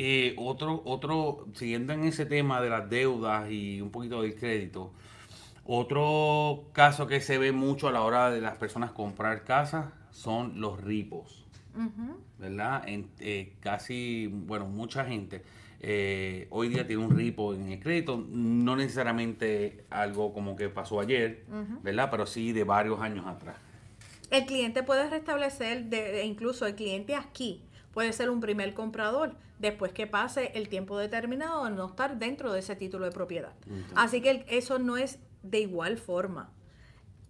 Eh, 0.00 0.36
otro, 0.38 0.80
otro, 0.84 1.48
siguiendo 1.54 1.92
en 1.92 2.04
ese 2.04 2.24
tema 2.24 2.60
de 2.60 2.70
las 2.70 2.88
deudas 2.88 3.50
y 3.50 3.80
un 3.80 3.90
poquito 3.90 4.22
del 4.22 4.36
crédito, 4.36 4.92
otro 5.64 6.66
caso 6.72 7.08
que 7.08 7.20
se 7.20 7.36
ve 7.36 7.50
mucho 7.50 7.88
a 7.88 7.92
la 7.92 8.02
hora 8.02 8.30
de 8.30 8.40
las 8.40 8.56
personas 8.58 8.92
comprar 8.92 9.42
casas 9.42 9.86
son 10.12 10.60
los 10.60 10.80
ripos, 10.80 11.44
¿verdad? 12.38 12.88
En, 12.88 13.10
eh, 13.18 13.54
casi, 13.60 14.28
bueno, 14.28 14.66
mucha 14.66 15.04
gente 15.04 15.42
eh, 15.80 16.46
hoy 16.50 16.68
día 16.68 16.86
tiene 16.86 17.04
un 17.04 17.16
ripo 17.16 17.52
en 17.52 17.68
el 17.68 17.80
crédito, 17.80 18.24
no 18.28 18.76
necesariamente 18.76 19.84
algo 19.90 20.32
como 20.32 20.54
que 20.54 20.68
pasó 20.68 21.00
ayer, 21.00 21.44
¿verdad? 21.82 22.08
Pero 22.08 22.24
sí 22.24 22.52
de 22.52 22.62
varios 22.62 23.00
años 23.00 23.26
atrás. 23.26 23.56
El 24.30 24.46
cliente 24.46 24.84
puede 24.84 25.10
restablecer, 25.10 25.86
de, 25.86 26.24
incluso 26.24 26.66
el 26.66 26.76
cliente 26.76 27.16
aquí 27.16 27.62
puede 27.92 28.12
ser 28.12 28.30
un 28.30 28.40
primer 28.40 28.74
comprador 28.74 29.34
después 29.58 29.92
que 29.92 30.06
pase 30.06 30.52
el 30.54 30.68
tiempo 30.68 30.98
determinado 30.98 31.64
de 31.64 31.70
no 31.72 31.86
estar 31.86 32.18
dentro 32.18 32.52
de 32.52 32.60
ese 32.60 32.76
título 32.76 33.04
de 33.04 33.12
propiedad. 33.12 33.52
Así 33.94 34.20
que 34.20 34.44
eso 34.48 34.78
no 34.78 34.96
es 34.96 35.18
de 35.42 35.60
igual 35.60 35.98
forma. 35.98 36.50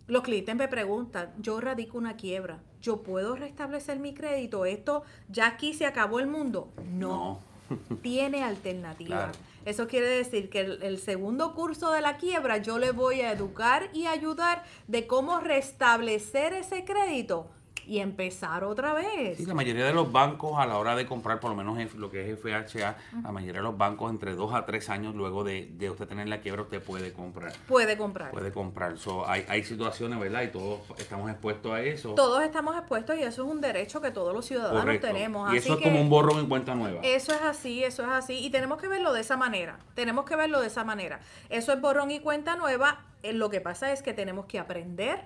Los 0.07 0.23
clientes 0.23 0.57
me 0.57 0.68
preguntan, 0.68 1.35
yo 1.38 1.61
radico 1.61 1.99
una 1.99 2.16
quiebra, 2.16 2.62
¿yo 2.81 3.03
puedo 3.03 3.37
restablecer 3.37 3.99
mi 3.99 4.14
crédito? 4.14 4.64
¿Esto 4.64 5.03
ya 5.29 5.47
aquí 5.47 5.75
se 5.75 5.85
acabó 5.85 6.18
el 6.18 6.27
mundo? 6.27 6.73
No, 6.90 7.40
tiene 8.03 8.42
alternativa. 8.42 9.33
Eso 9.66 9.87
quiere 9.87 10.09
decir 10.09 10.49
que 10.49 10.61
el, 10.61 10.99
segundo 10.99 11.55
curso 11.55 11.92
de 11.92 12.01
la 12.01 12.16
quiebra 12.16 12.57
yo 12.57 12.79
le 12.79 12.90
voy 12.92 13.21
a 13.21 13.33
educar 13.33 13.90
y 13.92 14.07
ayudar 14.07 14.64
de 14.87 15.07
cómo 15.07 15.40
restablecer 15.40 16.55
ese 16.55 16.87
crédito 16.87 17.51
y 17.88 18.01
empezar 18.01 18.64
otra 18.64 18.92
vez. 18.92 19.38
Sí, 19.38 19.46
la 19.46 19.55
mayoría 19.55 19.87
de 19.87 19.94
los 19.94 20.12
bancos 20.12 20.59
a 20.59 20.66
la 20.66 20.77
hora 20.77 20.94
de 20.94 21.07
comprar, 21.07 21.40
por 21.40 21.51
lo 21.51 21.57
menos 21.57 21.94
lo 21.94 22.11
que 22.11 22.31
es 22.31 22.38
FHA, 22.38 22.96
la 23.22 23.33
mayoría 23.33 23.61
de 23.61 23.64
los 23.64 23.79
bancos 23.79 24.11
entre 24.11 24.35
dos 24.35 24.53
a 24.53 24.66
tres 24.66 24.90
años 24.90 25.14
luego 25.14 25.42
de, 25.42 25.74
usted 25.90 26.07
tener 26.07 26.29
la 26.29 26.40
quiebra, 26.40 26.62
usted 26.62 26.83
puede 26.83 27.14
comprar. 27.14 27.55
Puede 27.66 27.96
comprar. 27.96 28.31
Puede 28.31 28.53
comprar. 28.53 28.98
So, 28.98 29.27
hay, 29.27 29.46
hay 29.48 29.64
situaciones, 29.64 30.20
¿verdad? 30.20 30.42
Y 30.42 30.48
todos 30.48 30.81
estamos 30.98 31.31
expuestos 31.31 31.72
a 31.72 31.81
eso. 31.81 32.14
Todos 32.14 32.42
estamos 32.42 32.77
expuestos 32.77 33.16
y 33.16 33.22
eso 33.22 33.44
es 33.46 33.51
un 33.51 33.62
derecho 33.62 34.03
que 34.03 34.11
todos 34.11 34.35
los 34.35 34.44
ciudadanos 34.44 35.01
tenemos. 35.01 35.53
Y 35.55 35.57
eso 35.57 35.79
es 35.79 35.81
como 35.81 35.98
un 36.01 36.11
borrón 36.11 36.40
en 36.40 36.46
cuenta 36.46 36.74
nueva. 36.74 37.01
Eso 37.03 37.33
es 37.33 37.40
así, 37.40 37.83
eso 37.83 38.03
es 38.03 38.11
así. 38.11 38.35
Y 38.44 38.51
tenemos 38.51 38.79
que 38.79 38.88
verlo 38.88 39.14
de 39.14 39.22
esa 39.22 39.38
manera. 39.38 39.79
Tenemos 39.94 40.27
que 40.27 40.37
verlo 40.37 40.61
de 40.61 40.66
esa 40.66 40.85
manera. 40.85 41.20
Eso 41.48 41.72
es 41.72 41.81
borrón 41.81 42.11
y 42.11 42.20
cuenta 42.20 42.57
nueva. 42.57 43.01
Eh, 43.22 43.33
lo 43.33 43.48
que 43.48 43.62
pasa 43.62 43.92
es 43.92 44.03
que 44.03 44.12
tenemos 44.12 44.44
que 44.44 44.59
aprender 44.59 45.24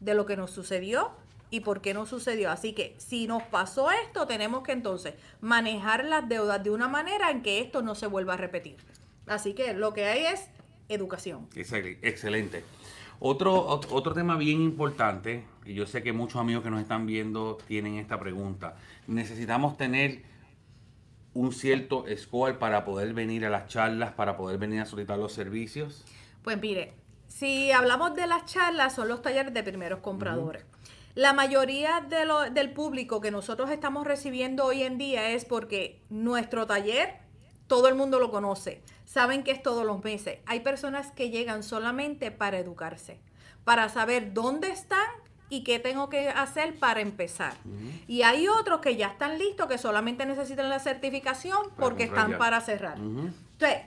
de 0.00 0.14
lo 0.14 0.26
que 0.26 0.36
nos 0.36 0.50
sucedió 0.50 1.12
y 1.52 1.60
por 1.60 1.82
qué 1.82 1.92
no 1.92 2.06
sucedió. 2.06 2.50
Así 2.50 2.72
que 2.72 2.94
si 2.96 3.26
nos 3.26 3.42
pasó 3.42 3.90
esto, 3.90 4.26
tenemos 4.26 4.62
que 4.62 4.72
entonces 4.72 5.14
manejar 5.42 6.02
las 6.06 6.26
deudas 6.26 6.64
de 6.64 6.70
una 6.70 6.88
manera 6.88 7.30
en 7.30 7.42
que 7.42 7.60
esto 7.60 7.82
no 7.82 7.94
se 7.94 8.06
vuelva 8.06 8.34
a 8.34 8.36
repetir. 8.38 8.78
Así 9.26 9.52
que 9.52 9.74
lo 9.74 9.92
que 9.92 10.06
hay 10.06 10.24
es 10.24 10.48
educación. 10.88 11.48
Excelente. 11.54 12.64
Otro, 13.20 13.66
otro 13.66 14.14
tema 14.14 14.36
bien 14.38 14.62
importante, 14.62 15.44
y 15.66 15.74
yo 15.74 15.86
sé 15.86 16.02
que 16.02 16.14
muchos 16.14 16.40
amigos 16.40 16.64
que 16.64 16.70
nos 16.70 16.80
están 16.80 17.04
viendo 17.06 17.58
tienen 17.68 17.96
esta 17.96 18.18
pregunta. 18.18 18.76
Necesitamos 19.06 19.76
tener 19.76 20.22
un 21.34 21.52
cierto 21.52 22.06
score 22.16 22.58
para 22.58 22.86
poder 22.86 23.12
venir 23.12 23.44
a 23.44 23.50
las 23.50 23.68
charlas, 23.68 24.12
para 24.12 24.38
poder 24.38 24.56
venir 24.56 24.80
a 24.80 24.86
solicitar 24.86 25.18
los 25.18 25.34
servicios. 25.34 26.02
Pues 26.42 26.58
mire, 26.58 26.94
si 27.28 27.70
hablamos 27.72 28.14
de 28.14 28.26
las 28.26 28.46
charlas, 28.46 28.94
son 28.94 29.08
los 29.08 29.20
talleres 29.20 29.52
de 29.52 29.62
primeros 29.62 30.00
compradores. 30.00 30.64
La 31.14 31.34
mayoría 31.34 32.00
de 32.00 32.24
lo, 32.24 32.48
del 32.50 32.72
público 32.72 33.20
que 33.20 33.30
nosotros 33.30 33.70
estamos 33.70 34.06
recibiendo 34.06 34.64
hoy 34.64 34.82
en 34.82 34.96
día 34.96 35.30
es 35.30 35.44
porque 35.44 36.00
nuestro 36.08 36.66
taller, 36.66 37.18
todo 37.66 37.88
el 37.88 37.94
mundo 37.94 38.18
lo 38.18 38.30
conoce, 38.30 38.82
saben 39.04 39.44
que 39.44 39.50
es 39.50 39.62
todos 39.62 39.84
los 39.84 40.02
meses. 40.02 40.38
Hay 40.46 40.60
personas 40.60 41.10
que 41.10 41.28
llegan 41.28 41.62
solamente 41.62 42.30
para 42.30 42.58
educarse, 42.58 43.20
para 43.64 43.90
saber 43.90 44.32
dónde 44.32 44.70
están 44.70 45.06
y 45.50 45.64
qué 45.64 45.78
tengo 45.78 46.08
que 46.08 46.30
hacer 46.30 46.78
para 46.78 47.02
empezar. 47.02 47.52
Y 48.08 48.22
hay 48.22 48.48
otros 48.48 48.80
que 48.80 48.96
ya 48.96 49.08
están 49.08 49.38
listos, 49.38 49.66
que 49.66 49.76
solamente 49.76 50.24
necesitan 50.24 50.70
la 50.70 50.78
certificación 50.78 51.58
porque 51.76 52.04
están 52.04 52.38
para 52.38 52.62
cerrar. 52.62 52.96
Entonces, 52.96 53.82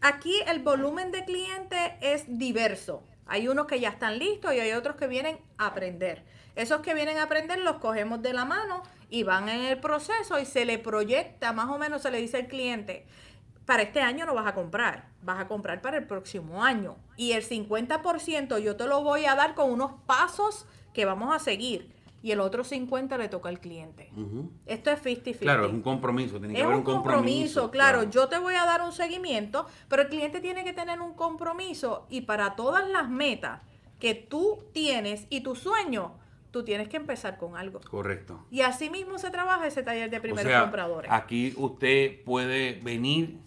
aquí 0.00 0.34
el 0.46 0.60
volumen 0.60 1.10
de 1.10 1.24
clientes 1.24 1.92
es 2.00 2.38
diverso. 2.38 3.02
Hay 3.30 3.46
unos 3.46 3.66
que 3.66 3.78
ya 3.78 3.90
están 3.90 4.18
listos 4.18 4.52
y 4.52 4.58
hay 4.58 4.72
otros 4.72 4.96
que 4.96 5.06
vienen 5.06 5.38
a 5.56 5.66
aprender. 5.68 6.24
Esos 6.56 6.80
que 6.80 6.94
vienen 6.94 7.16
a 7.18 7.22
aprender 7.22 7.60
los 7.60 7.76
cogemos 7.76 8.20
de 8.22 8.32
la 8.32 8.44
mano 8.44 8.82
y 9.08 9.22
van 9.22 9.48
en 9.48 9.60
el 9.60 9.78
proceso 9.78 10.40
y 10.40 10.44
se 10.44 10.64
le 10.64 10.80
proyecta, 10.80 11.52
más 11.52 11.68
o 11.68 11.78
menos 11.78 12.02
se 12.02 12.10
le 12.10 12.18
dice 12.18 12.38
al 12.38 12.48
cliente, 12.48 13.06
para 13.66 13.84
este 13.84 14.00
año 14.00 14.26
no 14.26 14.34
vas 14.34 14.48
a 14.48 14.54
comprar, 14.54 15.10
vas 15.22 15.38
a 15.38 15.46
comprar 15.46 15.80
para 15.80 15.98
el 15.98 16.08
próximo 16.08 16.64
año. 16.64 16.96
Y 17.16 17.30
el 17.30 17.48
50% 17.48 18.58
yo 18.58 18.74
te 18.74 18.86
lo 18.86 19.04
voy 19.04 19.26
a 19.26 19.36
dar 19.36 19.54
con 19.54 19.70
unos 19.70 19.92
pasos 20.06 20.66
que 20.92 21.04
vamos 21.04 21.32
a 21.32 21.38
seguir 21.38 21.94
y 22.22 22.32
el 22.32 22.40
otro 22.40 22.64
50 22.64 23.16
le 23.18 23.28
toca 23.28 23.48
al 23.48 23.60
cliente. 23.60 24.10
Esto 24.66 24.90
es 24.90 25.02
50-50. 25.02 25.38
Claro, 25.38 25.66
es 25.66 25.72
un 25.72 25.82
compromiso, 25.82 26.38
tiene 26.38 26.54
que 26.54 26.62
haber 26.62 26.76
un 26.76 26.82
compromiso. 26.82 27.70
claro, 27.70 28.04
yo 28.04 28.28
te 28.28 28.38
voy 28.38 28.54
a 28.54 28.64
dar 28.64 28.82
un 28.82 28.92
seguimiento, 28.92 29.66
pero 29.88 30.02
el 30.02 30.08
cliente 30.08 30.40
tiene 30.40 30.64
que 30.64 30.72
tener 30.72 31.00
un 31.00 31.14
compromiso 31.14 32.06
y 32.10 32.22
para 32.22 32.56
todas 32.56 32.88
las 32.88 33.08
metas 33.08 33.62
que 33.98 34.14
tú 34.14 34.64
tienes 34.72 35.26
y 35.30 35.40
tu 35.40 35.54
sueño, 35.54 36.14
tú 36.50 36.64
tienes 36.64 36.88
que 36.88 36.96
empezar 36.96 37.38
con 37.38 37.56
algo. 37.56 37.80
Correcto. 37.90 38.44
Y 38.50 38.62
así 38.62 38.90
mismo 38.90 39.18
se 39.18 39.30
trabaja 39.30 39.66
ese 39.66 39.82
taller 39.82 40.10
de 40.10 40.20
primeros 40.20 40.52
compradores. 40.60 41.10
Aquí 41.12 41.54
usted 41.56 42.22
puede 42.24 42.80
venir 42.82 43.38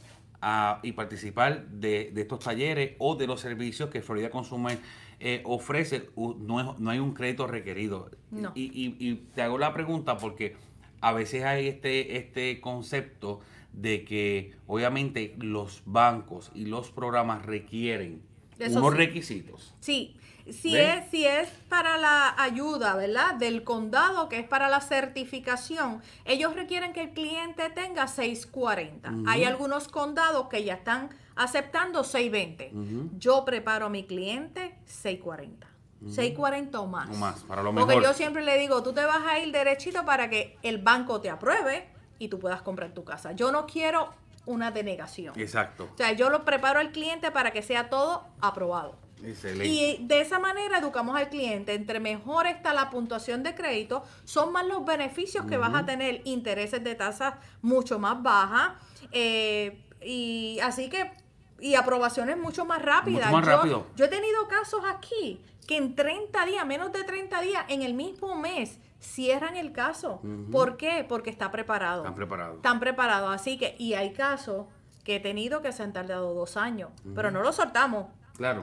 a, 0.41 0.79
y 0.83 0.93
participar 0.93 1.67
de, 1.67 2.11
de, 2.13 2.21
estos 2.21 2.39
talleres 2.39 2.95
o 2.99 3.15
de 3.15 3.27
los 3.27 3.39
servicios 3.39 3.89
que 3.89 4.01
Florida 4.01 4.29
Consumer 4.29 4.77
eh, 5.25 5.41
ofrece, 5.45 6.09
no, 6.17 6.75
no, 6.77 6.89
hay 6.89 6.99
un 6.99 7.13
crédito 7.13 7.47
requerido. 7.47 8.11
Y, 8.55 9.15
te 9.33 9.41
hago 9.41 9.57
la 9.57 9.73
pregunta 9.73 10.17
porque 10.17 10.57
a 10.99 11.13
veces 11.13 11.45
hay 11.45 11.69
este, 11.69 12.17
este 12.17 12.59
concepto 12.59 13.39
de 13.71 14.03
que 14.03 14.53
obviamente 14.67 15.33
los 15.37 15.81
bancos 15.85 16.51
y 16.53 16.65
los 16.65 16.91
programas 16.91 17.45
requieren 17.45 18.21
unos 18.59 18.93
requisitos. 18.97 19.73
Sí, 19.79 20.17
si 20.51 20.75
es, 20.75 21.09
si 21.09 21.25
es 21.25 21.47
para 21.69 21.97
la 21.97 22.35
ayuda, 22.37 22.97
¿verdad? 22.97 23.35
Del 23.35 23.63
condado, 23.63 24.27
que 24.27 24.39
es 24.39 24.45
para 24.45 24.67
la 24.67 24.81
certificación, 24.81 26.01
ellos 26.25 26.53
requieren 26.53 26.91
que 26.91 26.99
el 27.03 27.09
cliente 27.11 27.69
tenga 27.69 28.09
640. 28.09 29.13
Hay 29.27 29.45
algunos 29.45 29.87
condados 29.87 30.49
que 30.49 30.65
ya 30.65 30.73
están 30.73 31.11
aceptando 31.35 32.03
620. 32.03 32.71
Yo 33.17 33.45
preparo 33.45 33.87
a 33.87 33.89
mi 33.89 34.05
cliente 34.05 34.75
640. 34.85 35.67
640 36.05 36.79
o 36.79 36.87
más. 36.87 37.09
O 37.09 37.13
más, 37.13 37.43
para 37.43 37.63
lo 37.63 37.73
Porque 37.73 38.01
yo 38.01 38.13
siempre 38.13 38.43
le 38.43 38.57
digo, 38.57 38.83
tú 38.83 38.93
te 38.93 39.05
vas 39.05 39.25
a 39.25 39.39
ir 39.39 39.51
derechito 39.53 40.05
para 40.05 40.29
que 40.29 40.57
el 40.61 40.79
banco 40.79 41.21
te 41.21 41.29
apruebe 41.29 41.87
y 42.19 42.27
tú 42.27 42.39
puedas 42.39 42.61
comprar 42.61 42.93
tu 42.93 43.03
casa. 43.03 43.31
Yo 43.31 43.51
no 43.51 43.65
quiero 43.65 44.09
una 44.45 44.71
denegación. 44.71 45.39
Exacto. 45.39 45.89
O 45.93 45.97
sea, 45.97 46.11
yo 46.11 46.29
lo 46.29 46.43
preparo 46.43 46.79
al 46.79 46.91
cliente 46.91 47.31
para 47.31 47.51
que 47.51 47.61
sea 47.61 47.89
todo 47.89 48.25
aprobado. 48.41 48.97
Y 49.63 49.99
de 50.01 50.19
esa 50.19 50.37
manera 50.39 50.79
educamos 50.79 51.15
al 51.15 51.29
cliente. 51.29 51.73
Entre 51.73 51.99
mejor 51.99 52.45
está 52.45 52.73
la 52.73 52.89
puntuación 52.89 53.41
de 53.43 53.55
crédito, 53.55 54.03
son 54.25 54.51
más 54.51 54.65
los 54.65 54.83
beneficios 54.83 55.45
que 55.45 55.55
vas 55.55 55.73
a 55.73 55.85
tener, 55.85 56.21
intereses 56.25 56.83
de 56.83 56.95
tasas 56.95 57.35
mucho 57.61 57.99
más 57.99 58.21
bajas. 58.21 58.73
Eh, 59.11 59.81
y 60.01 60.59
así 60.61 60.89
que, 60.89 61.09
y 61.63 61.75
aprobaciones 61.75 62.37
mucho 62.37 62.65
más 62.65 62.81
rápidas. 62.81 63.31
más 63.31 63.45
yo, 63.45 63.51
rápido. 63.51 63.87
yo 63.95 64.05
he 64.05 64.09
tenido 64.09 64.47
casos 64.49 64.81
aquí 64.85 65.41
que 65.65 65.77
en 65.77 65.95
30 65.95 66.45
días, 66.45 66.65
menos 66.65 66.91
de 66.91 67.05
30 67.05 67.39
días, 67.39 67.63
en 67.69 67.83
el 67.83 67.93
mismo 67.93 68.35
mes, 68.35 68.79
cierran 68.99 69.55
el 69.55 69.71
caso. 69.71 70.21
¿Por 70.51 70.75
qué? 70.75 71.05
Porque 71.07 71.29
está 71.29 71.51
preparado. 71.51 72.01
Están 72.01 72.15
preparados. 72.15 72.55
Están 72.57 72.79
preparados. 72.81 73.33
Así 73.33 73.57
que, 73.57 73.77
y 73.79 73.93
hay 73.93 74.11
casos 74.11 74.67
que 75.05 75.15
he 75.15 75.19
tenido 75.21 75.61
que 75.61 75.71
se 75.71 75.83
han 75.83 75.93
tardado 75.93 76.33
dos 76.33 76.57
años, 76.57 76.89
pero 77.15 77.31
no 77.31 77.41
lo 77.41 77.53
soltamos. 77.53 78.07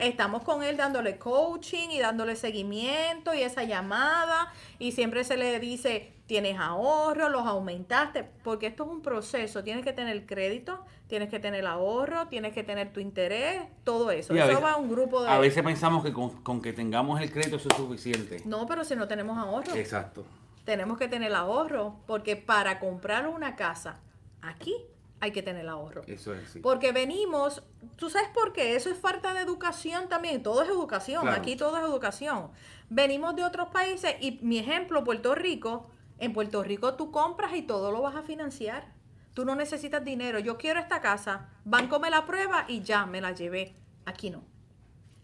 Estamos 0.01 0.43
con 0.43 0.65
él 0.65 0.77
dándole 0.77 1.17
coaching 1.19 1.91
y 1.91 2.01
dándole 2.01 2.35
seguimiento 2.35 3.35
y 3.35 3.43
esa 3.43 3.63
llamada 3.63 4.53
y 4.81 4.93
siempre 4.93 5.23
se 5.23 5.37
le 5.37 5.61
dice, 5.61 6.13
tienes 6.27 6.59
ahorro, 6.59 7.29
los 7.29 7.47
aumentaste, 7.47 8.25
porque 8.43 8.67
esto 8.67 8.85
es 8.85 8.91
un 8.91 9.01
proceso, 9.01 9.63
tienes 9.63 9.85
que 9.85 9.93
tener 9.93 10.27
crédito, 10.27 10.85
tienes 11.07 11.29
que 11.29 11.39
tener 11.39 11.67
ahorro, 11.67 12.27
tienes 12.27 12.53
que 12.53 12.65
tener 12.65 12.93
tu 12.93 12.99
interés, 12.99 13.63
todo 13.85 14.11
eso. 14.11 14.35
eso 14.35 14.61
va 14.61 14.73
a 14.73 14.77
un 14.77 14.91
grupo 14.91 15.23
de... 15.23 15.29
A 15.29 15.39
veces 15.39 15.63
pensamos 15.63 16.05
que 16.05 16.13
con, 16.13 16.61
que 16.61 16.73
tengamos 16.73 17.21
el 17.21 17.31
crédito 17.31 17.57
eso 17.57 17.69
es 17.71 17.77
suficiente. 17.77 18.43
No, 18.47 18.67
pero 18.67 18.85
si 18.85 18.97
no 18.97 19.07
tenemos 19.07 19.39
ahorro. 19.39 19.75
Exacto. 19.77 20.25
Tenemos 20.65 20.99
que 20.99 21.07
tener 21.07 21.33
ahorro, 21.33 21.97
porque 22.07 22.35
para 22.35 22.81
comprar 22.81 23.29
una 23.29 23.55
casa 23.55 24.01
aquí 24.43 24.75
hay 25.21 25.33
que 25.33 25.43
tener 25.43 25.69
ahorro. 25.69 26.03
Eso 26.07 26.35
es. 26.35 26.59
Porque 26.63 26.93
venimos, 26.93 27.63
¿tú 27.97 28.09
sabes 28.09 28.31
por 28.31 28.53
qué? 28.53 28.75
Eso 28.75 28.91
es 28.91 28.99
falta 28.99 29.35
de 29.35 29.41
educación 29.41 30.09
también, 30.09 30.43
todo 30.43 30.63
es 30.63 30.69
educación, 30.69 31.29
aquí 31.29 31.57
todo 31.57 31.77
es 31.77 31.85
educación. 31.85 32.51
Venimos 32.89 33.37
de 33.37 33.45
otros 33.45 33.69
países 33.69 34.17
y 34.21 34.39
mi 34.43 34.59
ejemplo, 34.59 35.05
Puerto 35.05 35.35
Rico, 35.35 35.91
en 36.19 36.33
Puerto 36.33 36.63
Rico 36.63 36.95
tú 36.95 37.11
compras 37.11 37.55
y 37.55 37.63
todo 37.63 37.93
lo 37.93 38.03
vas 38.03 38.17
a 38.17 38.23
financiar. 38.23 38.93
Tú 39.35 39.45
no 39.45 39.55
necesitas 39.55 40.05
dinero. 40.05 40.39
Yo 40.39 40.59
quiero 40.59 40.81
esta 40.81 41.01
casa, 41.01 41.49
banco 41.65 42.01
me 42.01 42.11
la 42.11 42.27
prueba 42.27 42.65
y 42.67 42.81
ya 42.81 43.07
me 43.07 43.21
la 43.21 43.33
llevé. 43.33 43.75
Aquí 44.07 44.31
no. 44.31 44.43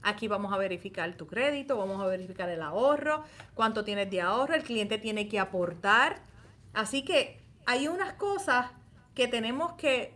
Aquí 0.02 0.28
vamos 0.28 0.52
a 0.52 0.58
verificar 0.58 1.12
tu 1.16 1.26
crédito, 1.26 1.76
vamos 1.76 2.00
a 2.00 2.06
verificar 2.06 2.48
el 2.48 2.62
ahorro, 2.62 3.24
cuánto 3.54 3.82
tienes 3.82 4.08
de 4.10 4.20
ahorro, 4.20 4.54
el 4.54 4.62
cliente 4.62 4.98
tiene 4.98 5.26
que 5.26 5.40
aportar. 5.40 6.20
Así 6.74 7.02
que 7.02 7.40
hay 7.64 7.88
unas 7.88 8.12
cosas 8.12 8.70
que 9.16 9.26
tenemos 9.26 9.72
que 9.72 10.14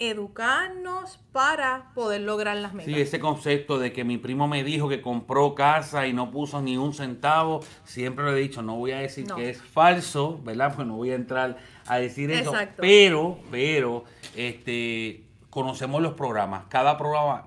educarnos 0.00 1.20
para 1.30 1.92
poder 1.94 2.22
lograr 2.22 2.56
las 2.56 2.72
metas. 2.72 2.92
Sí, 2.92 3.00
ese 3.00 3.20
concepto 3.20 3.78
de 3.78 3.92
que 3.92 4.02
mi 4.02 4.18
primo 4.18 4.48
me 4.48 4.64
dijo 4.64 4.88
que 4.88 5.00
compró 5.00 5.54
casa 5.54 6.08
y 6.08 6.12
no 6.12 6.32
puso 6.32 6.60
ni 6.60 6.76
un 6.76 6.94
centavo, 6.94 7.60
siempre 7.84 8.24
lo 8.24 8.34
he 8.34 8.40
dicho, 8.40 8.62
no 8.62 8.76
voy 8.76 8.90
a 8.90 8.98
decir 8.98 9.26
que 9.36 9.50
es 9.50 9.62
falso, 9.62 10.40
¿verdad? 10.42 10.74
Pues 10.74 10.88
no 10.88 10.96
voy 10.96 11.10
a 11.10 11.14
entrar 11.14 11.58
a 11.86 11.98
decir 11.98 12.30
eso, 12.32 12.54
pero, 12.78 13.38
pero, 13.50 14.04
este, 14.34 15.22
conocemos 15.50 16.02
los 16.02 16.14
programas, 16.14 16.64
cada 16.68 16.96
programa 16.96 17.46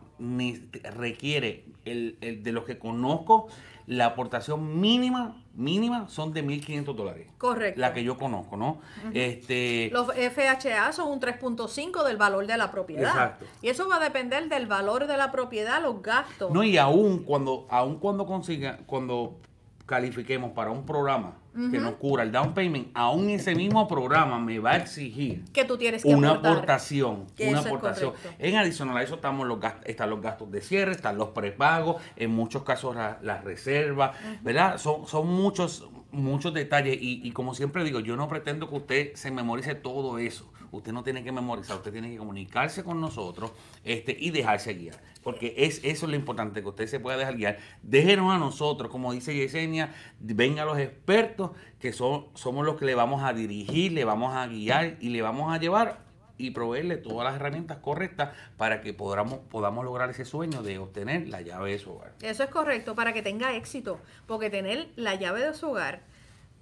requiere, 0.96 1.66
el, 1.86 2.18
el 2.22 2.44
de 2.44 2.52
los 2.52 2.63
que 2.63 2.78
conozco, 2.78 3.48
la 3.88 4.06
aportación 4.06 4.80
mínima, 4.80 5.44
mínima 5.58 6.08
son 6.08 6.34
de 6.34 6.46
1.500 6.46 6.96
dólares. 6.96 7.28
Correcto. 7.38 7.82
La 7.82 7.93
que 7.93 8.04
yo 8.04 8.17
conozco, 8.17 8.56
¿no? 8.56 8.80
este, 9.13 9.89
Los 9.91 10.08
FHA 10.08 10.93
son 10.93 11.12
un 11.12 11.20
3.5 11.20 12.06
del 12.06 12.15
valor 12.15 12.46
de 12.46 12.58
la 12.58 12.72
propiedad. 12.72 13.10
Exacto. 13.10 13.46
Y 13.62 13.70
eso 13.70 13.89
va 13.89 13.98
a 13.98 14.00
depender 14.00 14.48
del 14.50 14.67
valor 14.67 15.08
de 15.08 15.17
la 15.17 15.32
propiedad, 15.32 15.82
los 15.82 16.02
gastos. 16.02 16.52
No, 16.52 16.63
y 16.63 16.78
aún 16.78 17.24
cuando, 17.24 17.65
aún 17.70 17.98
cuando 17.98 18.26
consiga, 18.28 18.80
cuando 18.86 19.39
califiquemos 19.88 20.52
para 20.52 20.69
un 20.69 20.86
programa 20.86 21.38
que 21.71 21.80
nos 21.80 21.95
cura 21.95 22.21
el 22.21 22.32
down 22.32 22.54
payment, 22.54 22.89
aún 22.93 23.32
ese 23.32 23.56
mismo 23.56 23.88
programa 23.88 24.38
me 24.38 24.60
va 24.60 24.73
a 24.73 24.78
exigir 24.78 25.43
que 25.45 25.65
tú 25.65 25.76
tienes 25.76 26.06
una 26.06 26.34
aportación. 26.34 27.26
una 27.39 27.60
aportación. 27.62 28.13
En 28.38 28.58
adicional 28.58 28.95
a 28.95 29.02
eso 29.02 29.15
estamos 29.15 29.47
los 29.47 29.60
gastos, 29.60 29.84
están 29.88 30.12
los 30.12 30.21
gastos 30.21 30.52
de 30.52 30.62
cierre, 30.62 30.91
están 30.91 31.17
los 31.17 31.30
prepagos, 31.30 32.00
en 32.15 32.30
muchos 32.30 32.62
casos 32.62 32.95
las 32.95 33.43
reservas, 33.43 34.15
¿verdad? 34.43 34.78
Son, 34.78 35.08
son 35.08 35.28
muchos, 35.30 35.89
muchos 36.12 36.54
detalles 36.54 36.95
y, 37.02 37.28
y 37.28 37.32
como 37.32 37.56
siempre 37.56 37.84
digo, 37.84 38.02
yo 38.02 38.15
no 38.15 38.28
pretendo 38.28 38.69
que 38.69 38.76
usted 38.76 39.15
se 39.15 39.32
memorice 39.32 39.73
todo 39.73 40.19
eso. 40.19 40.47
Usted 40.71 40.91
no 40.91 41.03
tiene 41.03 41.23
que 41.23 41.32
memorizar, 41.32 41.77
usted 41.77 41.91
tiene 41.91 42.12
que 42.12 42.17
comunicarse 42.17 42.84
con 42.84 42.99
nosotros 42.99 43.51
este, 43.84 44.15
y 44.19 44.32
dejarse 44.32 44.73
guiar. 44.73 44.97
Porque 45.23 45.53
es, 45.58 45.80
eso 45.84 46.06
es 46.06 46.10
lo 46.10 46.15
importante, 46.15 46.62
que 46.62 46.67
usted 46.67 46.88
se 46.88 46.99
pueda 46.99 47.17
dejar 47.17 47.36
guiar. 47.36 47.58
Déjenos 47.84 48.34
a 48.34 48.38
nosotros, 48.38 48.91
como 48.91 49.13
dice 49.13 49.36
Yesenia, 49.36 49.93
venga 50.19 50.65
los 50.65 50.77
expertos, 50.77 51.51
que 51.80 51.93
son, 51.93 52.27
somos 52.34 52.65
los 52.65 52.77
que 52.77 52.86
le 52.86 52.95
vamos 52.95 53.23
a 53.23 53.34
dirigir, 53.34 53.91
le 53.91 54.06
vamos 54.06 54.36
a 54.36 54.47
guiar 54.47 54.97
y 54.99 55.10
le 55.10 55.21
vamos 55.21 55.53
a 55.53 55.60
llevar 55.60 56.08
y 56.38 56.51
proveerle 56.51 56.97
todas 56.97 57.25
las 57.25 57.36
herramientas 57.36 57.77
correctas 57.77 58.36
para 58.58 58.82
que 58.82 58.93
podamos, 58.93 59.39
podamos 59.49 59.84
lograr 59.84 60.10
ese 60.10 60.25
sueño 60.25 60.62
de 60.62 60.77
obtener 60.77 61.27
la 61.27 61.41
llave 61.41 61.71
de 61.71 61.80
su 61.80 61.91
hogar. 61.91 62.13
Eso 62.21 62.43
es 62.43 62.49
correcto, 62.49 62.95
para 62.95 63.13
que 63.13 63.21
tenga 63.21 63.56
éxito, 63.56 63.99
porque 64.27 64.49
tener 64.49 64.89
la 64.95 65.15
llave 65.15 65.43
de 65.43 65.53
su 65.53 65.69
hogar 65.69 66.01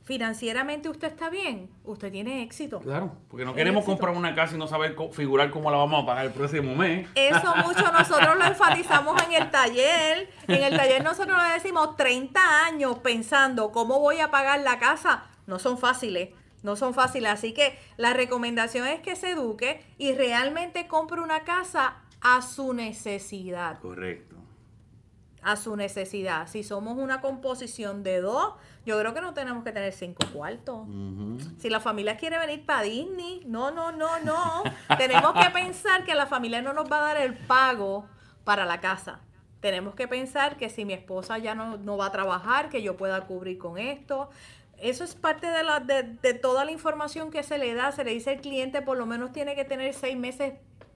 financieramente 0.05 0.87
usted 0.87 1.07
está 1.07 1.29
bien, 1.29 1.69
usted 1.83 2.11
tiene 2.11 2.43
éxito. 2.43 2.79
Claro, 2.79 3.11
porque 3.27 3.43
no 3.43 3.55
queremos 3.55 3.83
comprar 3.83 4.15
una 4.15 4.35
casa 4.35 4.55
y 4.55 4.59
no 4.59 4.67
saber 4.67 4.95
figurar 5.11 5.49
cómo 5.49 5.71
la 5.71 5.77
vamos 5.77 6.03
a 6.03 6.05
pagar 6.05 6.27
el 6.27 6.31
próximo 6.31 6.75
mes. 6.75 7.09
Eso 7.15 7.55
mucho 7.57 7.91
nosotros 7.91 8.37
lo 8.37 8.45
enfatizamos 8.45 9.21
en 9.23 9.41
el 9.41 9.49
taller. 9.49 10.29
En 10.47 10.63
el 10.63 10.77
taller 10.77 11.03
nosotros 11.03 11.35
le 11.47 11.55
decimos 11.55 11.97
30 11.97 12.65
años 12.65 12.99
pensando 12.99 13.71
cómo 13.71 13.99
voy 13.99 14.19
a 14.19 14.29
pagar 14.29 14.59
la 14.61 14.77
casa. 14.77 15.25
No 15.47 15.57
son 15.57 15.79
fáciles, 15.79 16.29
no 16.61 16.75
son 16.75 16.93
fáciles. 16.93 17.31
Así 17.31 17.53
que 17.53 17.77
la 17.97 18.13
recomendación 18.13 18.87
es 18.87 18.99
que 18.99 19.15
se 19.15 19.31
eduque 19.31 19.83
y 19.97 20.13
realmente 20.13 20.87
compre 20.87 21.19
una 21.19 21.43
casa 21.43 21.95
a 22.21 22.43
su 22.43 22.73
necesidad. 22.73 23.79
Correcto. 23.79 24.34
A 25.47 25.57
su 25.57 25.75
necesidad. 25.75 26.47
Si 26.47 26.63
somos 26.63 26.97
una 26.97 27.21
composición 27.21 28.01
de 28.01 28.19
dos, 28.19 28.55
yo 28.83 28.99
creo 28.99 29.13
que 29.13 29.21
no 29.21 29.35
tenemos 29.35 29.63
que 29.63 29.71
tener 29.71 29.93
cinco 29.93 30.25
cuartos. 30.33 30.87
Si 31.59 31.69
la 31.69 31.79
familia 31.79 32.17
quiere 32.17 32.39
venir 32.39 32.65
para 32.65 32.81
Disney, 32.81 33.43
no, 33.45 33.69
no, 33.69 33.91
no, 33.91 34.19
no. 34.21 34.63
tenemos 34.97 35.33
que 35.33 35.51
pensar 35.51 36.03
que 36.03 36.15
la 36.15 36.25
familia 36.25 36.63
no 36.63 36.73
nos 36.73 36.91
va 36.91 36.97
a 36.97 37.13
dar 37.13 37.17
el 37.17 37.37
pago 37.37 38.07
para 38.43 38.65
la 38.65 38.81
casa. 38.81 39.19
Tenemos 39.59 39.93
que 39.93 40.07
pensar 40.07 40.57
que 40.57 40.67
si 40.71 40.83
mi 40.83 40.93
esposa 40.93 41.37
ya 41.37 41.53
no, 41.53 41.77
no 41.77 41.95
va 41.95 42.07
a 42.07 42.11
trabajar, 42.11 42.69
que 42.69 42.81
yo 42.81 42.97
pueda 42.97 43.21
cubrir 43.27 43.59
con 43.59 43.77
esto. 43.77 44.31
Eso 44.79 45.03
es 45.03 45.13
parte 45.13 45.45
de, 45.45 45.63
la, 45.63 45.79
de, 45.79 46.01
de 46.03 46.33
toda 46.33 46.65
la 46.65 46.71
información 46.71 47.29
que 47.29 47.43
se 47.43 47.59
le 47.59 47.75
da. 47.75 47.91
Se 47.91 48.03
le 48.03 48.11
dice 48.11 48.31
al 48.31 48.41
cliente, 48.41 48.81
por 48.81 48.97
lo 48.97 49.05
menos 49.05 49.31
tiene 49.31 49.53
que 49.53 49.63
tener 49.63 49.93
seis 49.93 50.17
meses 50.17 50.53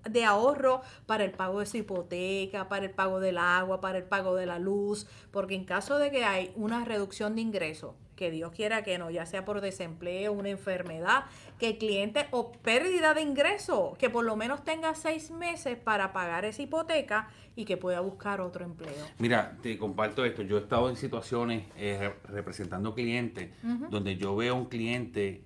de 0.07 0.25
ahorro 0.25 0.81
para 1.05 1.23
el 1.23 1.31
pago 1.31 1.59
de 1.59 1.65
su 1.65 1.77
hipoteca, 1.77 2.69
para 2.69 2.85
el 2.85 2.91
pago 2.91 3.19
del 3.19 3.37
agua, 3.37 3.81
para 3.81 3.97
el 3.97 4.03
pago 4.03 4.35
de 4.35 4.45
la 4.45 4.59
luz, 4.59 5.07
porque 5.31 5.55
en 5.55 5.65
caso 5.65 5.97
de 5.97 6.11
que 6.11 6.23
hay 6.23 6.51
una 6.55 6.85
reducción 6.85 7.35
de 7.35 7.41
ingresos, 7.41 7.95
que 8.15 8.31
Dios 8.31 8.51
quiera 8.51 8.83
que 8.83 8.97
no, 8.97 9.09
ya 9.09 9.25
sea 9.25 9.45
por 9.45 9.61
desempleo, 9.61 10.33
una 10.33 10.49
enfermedad, 10.49 11.23
que 11.57 11.69
el 11.69 11.77
cliente 11.77 12.27
o 12.31 12.51
pérdida 12.51 13.13
de 13.13 13.21
ingreso, 13.21 13.95
que 13.97 14.09
por 14.09 14.25
lo 14.25 14.35
menos 14.35 14.65
tenga 14.65 14.93
seis 14.93 15.31
meses 15.31 15.77
para 15.77 16.11
pagar 16.11 16.43
esa 16.43 16.61
hipoteca 16.61 17.29
y 17.55 17.63
que 17.63 17.77
pueda 17.77 18.01
buscar 18.01 18.41
otro 18.41 18.65
empleo. 18.65 19.05
Mira, 19.19 19.57
te 19.61 19.77
comparto 19.77 20.25
esto, 20.25 20.41
yo 20.41 20.57
he 20.57 20.61
estado 20.61 20.89
en 20.89 20.97
situaciones 20.97 21.63
eh, 21.77 22.13
representando 22.25 22.93
clientes 22.93 23.51
donde 23.89 24.17
yo 24.17 24.35
veo 24.35 24.55
un 24.55 24.65
cliente, 24.65 25.43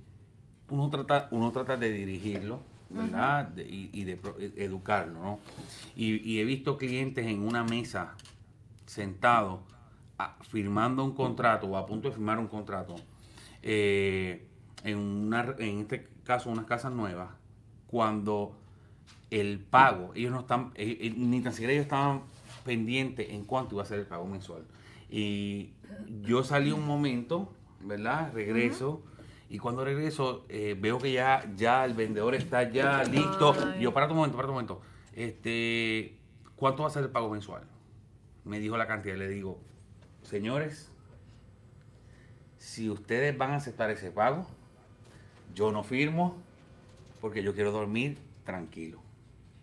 uno 0.70 0.90
trata, 0.90 1.28
uno 1.30 1.52
trata 1.52 1.78
de 1.78 1.92
dirigirlo, 1.92 2.62
¿verdad? 2.94 3.56
y, 3.58 4.04
de 4.04 4.20
e, 4.40 4.64
educarlo, 4.64 5.22
¿no? 5.22 5.40
Y, 5.96 6.40
he 6.40 6.44
visto 6.46 6.78
clientes 6.78 7.26
en 7.26 7.42
una 7.42 7.64
mesa 7.64 8.16
sentados 8.86 9.62
firmando 10.42 11.04
un 11.04 11.14
contrato 11.14 11.68
o 11.68 11.78
a 11.78 11.86
punto 11.86 12.08
de 12.08 12.14
firmar 12.14 12.40
un 12.40 12.48
contrato 12.48 12.96
eh, 13.62 14.48
en, 14.84 14.98
una, 14.98 15.56
en 15.58 15.80
este 15.80 16.08
caso 16.24 16.50
unas 16.50 16.66
casas 16.66 16.94
nuevas 16.94 17.30
cuando 17.88 18.56
el 19.32 19.60
pago, 19.60 20.12
ellos 20.16 20.32
no 20.32 20.42
están, 20.42 20.72
eh, 20.76 20.98
eh, 21.02 21.14
ni 21.16 21.42
tan 21.42 21.54
siquiera 21.54 21.74
ellos 21.74 21.84
estaban 21.84 22.22
pendientes 22.64 23.30
en 23.30 23.46
cuánto 23.46 23.76
iba 23.76 23.84
a 23.84 23.86
ser 23.86 24.00
el 24.00 24.06
pago 24.06 24.26
mensual. 24.26 24.64
Y 25.10 25.72
yo 26.22 26.44
salí 26.44 26.72
un 26.72 26.86
momento, 26.86 27.52
¿verdad? 27.82 28.32
Regreso. 28.34 29.04
Y 29.54 29.60
cuando 29.60 29.86
regreso, 29.86 30.48
eh, 30.50 30.76
veo 30.76 30.98
que 30.98 31.12
ya, 31.12 31.48
ya 31.56 31.86
el 31.86 31.94
vendedor 31.94 32.34
está 32.34 32.64
ya 32.72 33.04
listo. 33.04 33.56
Yo, 33.80 33.94
para 33.94 34.08
un 34.08 34.16
momento, 34.16 34.36
para 34.36 34.48
un 34.48 34.56
momento. 34.56 34.82
Este, 35.14 36.18
¿Cuánto 36.56 36.82
va 36.82 36.90
a 36.90 36.92
ser 36.92 37.04
el 37.04 37.12
pago 37.12 37.30
mensual? 37.30 37.62
Me 38.46 38.60
dijo 38.60 38.78
la 38.78 38.88
cantidad. 38.88 39.16
Le 39.16 39.28
digo, 39.28 39.60
señores, 40.24 40.92
si 42.58 42.90
ustedes 42.90 43.38
van 43.38 43.52
a 43.52 43.58
aceptar 43.58 43.92
ese 43.92 44.10
pago, 44.10 44.48
yo 45.54 45.72
no 45.72 45.84
firmo 45.84 46.36
porque 47.22 47.44
yo 47.44 47.54
quiero 47.54 47.72
dormir 47.72 48.18
tranquilo. 48.46 49.04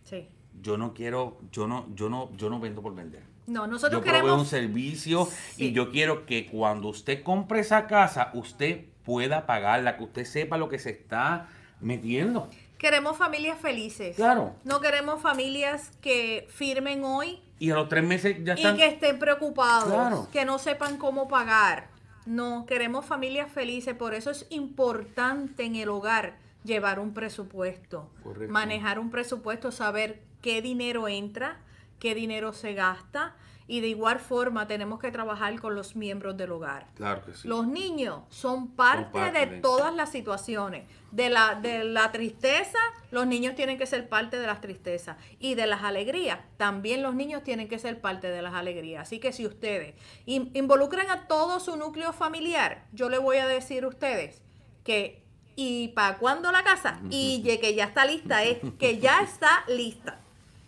Sí. 0.04 0.28
Yo 0.62 0.76
no 0.78 0.94
quiero, 0.94 1.36
yo 1.50 1.66
no, 1.66 1.88
yo 1.96 2.08
no, 2.08 2.30
yo 2.36 2.48
no 2.48 2.60
vendo 2.60 2.80
por 2.80 2.94
vender. 2.94 3.24
No, 3.48 3.66
nosotros 3.66 4.00
yo 4.00 4.04
queremos 4.04 4.38
un 4.38 4.46
servicio 4.46 5.26
y 5.56 5.72
yo 5.72 5.90
quiero 5.90 6.26
que 6.26 6.46
cuando 6.46 6.86
usted 6.86 7.24
compre 7.24 7.58
esa 7.58 7.88
casa, 7.88 8.30
usted 8.34 8.89
pueda 9.04 9.46
pagarla, 9.46 9.96
que 9.96 10.04
usted 10.04 10.24
sepa 10.24 10.56
lo 10.56 10.68
que 10.68 10.78
se 10.78 10.90
está 10.90 11.48
metiendo. 11.80 12.48
Queremos 12.78 13.16
familias 13.16 13.58
felices. 13.58 14.16
Claro. 14.16 14.54
No 14.64 14.80
queremos 14.80 15.20
familias 15.20 15.92
que 16.00 16.48
firmen 16.50 17.04
hoy. 17.04 17.42
Y 17.58 17.70
a 17.70 17.74
los 17.74 17.88
tres 17.88 18.04
meses 18.04 18.36
ya 18.42 18.54
están. 18.54 18.74
Y 18.74 18.78
que 18.78 18.86
estén 18.86 19.18
preocupados. 19.18 20.28
Que 20.28 20.46
no 20.46 20.58
sepan 20.58 20.96
cómo 20.96 21.28
pagar. 21.28 21.88
No, 22.24 22.64
queremos 22.66 23.04
familias 23.04 23.52
felices. 23.52 23.94
Por 23.94 24.14
eso 24.14 24.30
es 24.30 24.46
importante 24.48 25.64
en 25.64 25.76
el 25.76 25.90
hogar 25.90 26.36
llevar 26.64 26.98
un 26.98 27.12
presupuesto. 27.12 28.10
Manejar 28.48 28.98
un 28.98 29.10
presupuesto, 29.10 29.72
saber 29.72 30.22
qué 30.40 30.62
dinero 30.62 31.08
entra, 31.08 31.58
qué 31.98 32.14
dinero 32.14 32.52
se 32.52 32.74
gasta 32.74 33.34
y 33.70 33.80
de 33.80 33.86
igual 33.86 34.18
forma 34.18 34.66
tenemos 34.66 34.98
que 34.98 35.12
trabajar 35.12 35.56
con 35.60 35.76
los 35.76 35.94
miembros 35.94 36.36
del 36.36 36.50
hogar. 36.50 36.88
Claro 36.96 37.24
que 37.24 37.34
sí. 37.34 37.46
Los 37.46 37.68
niños 37.68 38.22
son 38.28 38.72
parte, 38.72 39.30
de, 39.30 39.46
todas 39.60 39.94
las 39.94 40.10
situaciones. 40.10 40.88
De 41.12 41.30
la, 41.30 41.54
de 41.54 41.84
la 41.84 42.10
tristeza, 42.10 42.78
los 43.12 43.28
niños 43.28 43.54
tienen 43.54 43.78
que 43.78 43.86
ser 43.86 44.08
parte 44.08 44.40
de 44.40 44.46
las 44.48 44.60
tristezas. 44.60 45.18
Y 45.38 45.54
de 45.54 45.68
las 45.68 45.84
alegrías, 45.84 46.40
también 46.56 47.00
los 47.00 47.14
niños 47.14 47.44
tienen 47.44 47.68
que 47.68 47.78
ser 47.78 48.00
parte 48.00 48.28
de 48.28 48.42
las 48.42 48.54
alegrías. 48.54 49.02
Así 49.02 49.20
que 49.20 49.32
si 49.32 49.46
ustedes 49.46 49.94
involucran 50.26 51.08
a 51.08 51.28
todo 51.28 51.60
su 51.60 51.76
núcleo 51.76 52.12
familiar, 52.12 52.88
yo 52.92 53.08
le 53.08 53.18
voy 53.18 53.36
a 53.36 53.46
decir 53.46 53.84
a 53.84 53.88
ustedes 53.88 54.42
que 54.82 55.22
¿y 55.54 55.88
para 55.88 56.18
cuándo 56.18 56.50
la 56.50 56.64
casa? 56.64 57.00
Y 57.08 57.44
que 57.44 57.72
ya 57.76 57.84
está 57.84 58.04
lista, 58.04 58.42
es 58.42 58.58
que 58.80 58.98
ya 58.98 59.20
está 59.20 59.62
lista. 59.68 60.18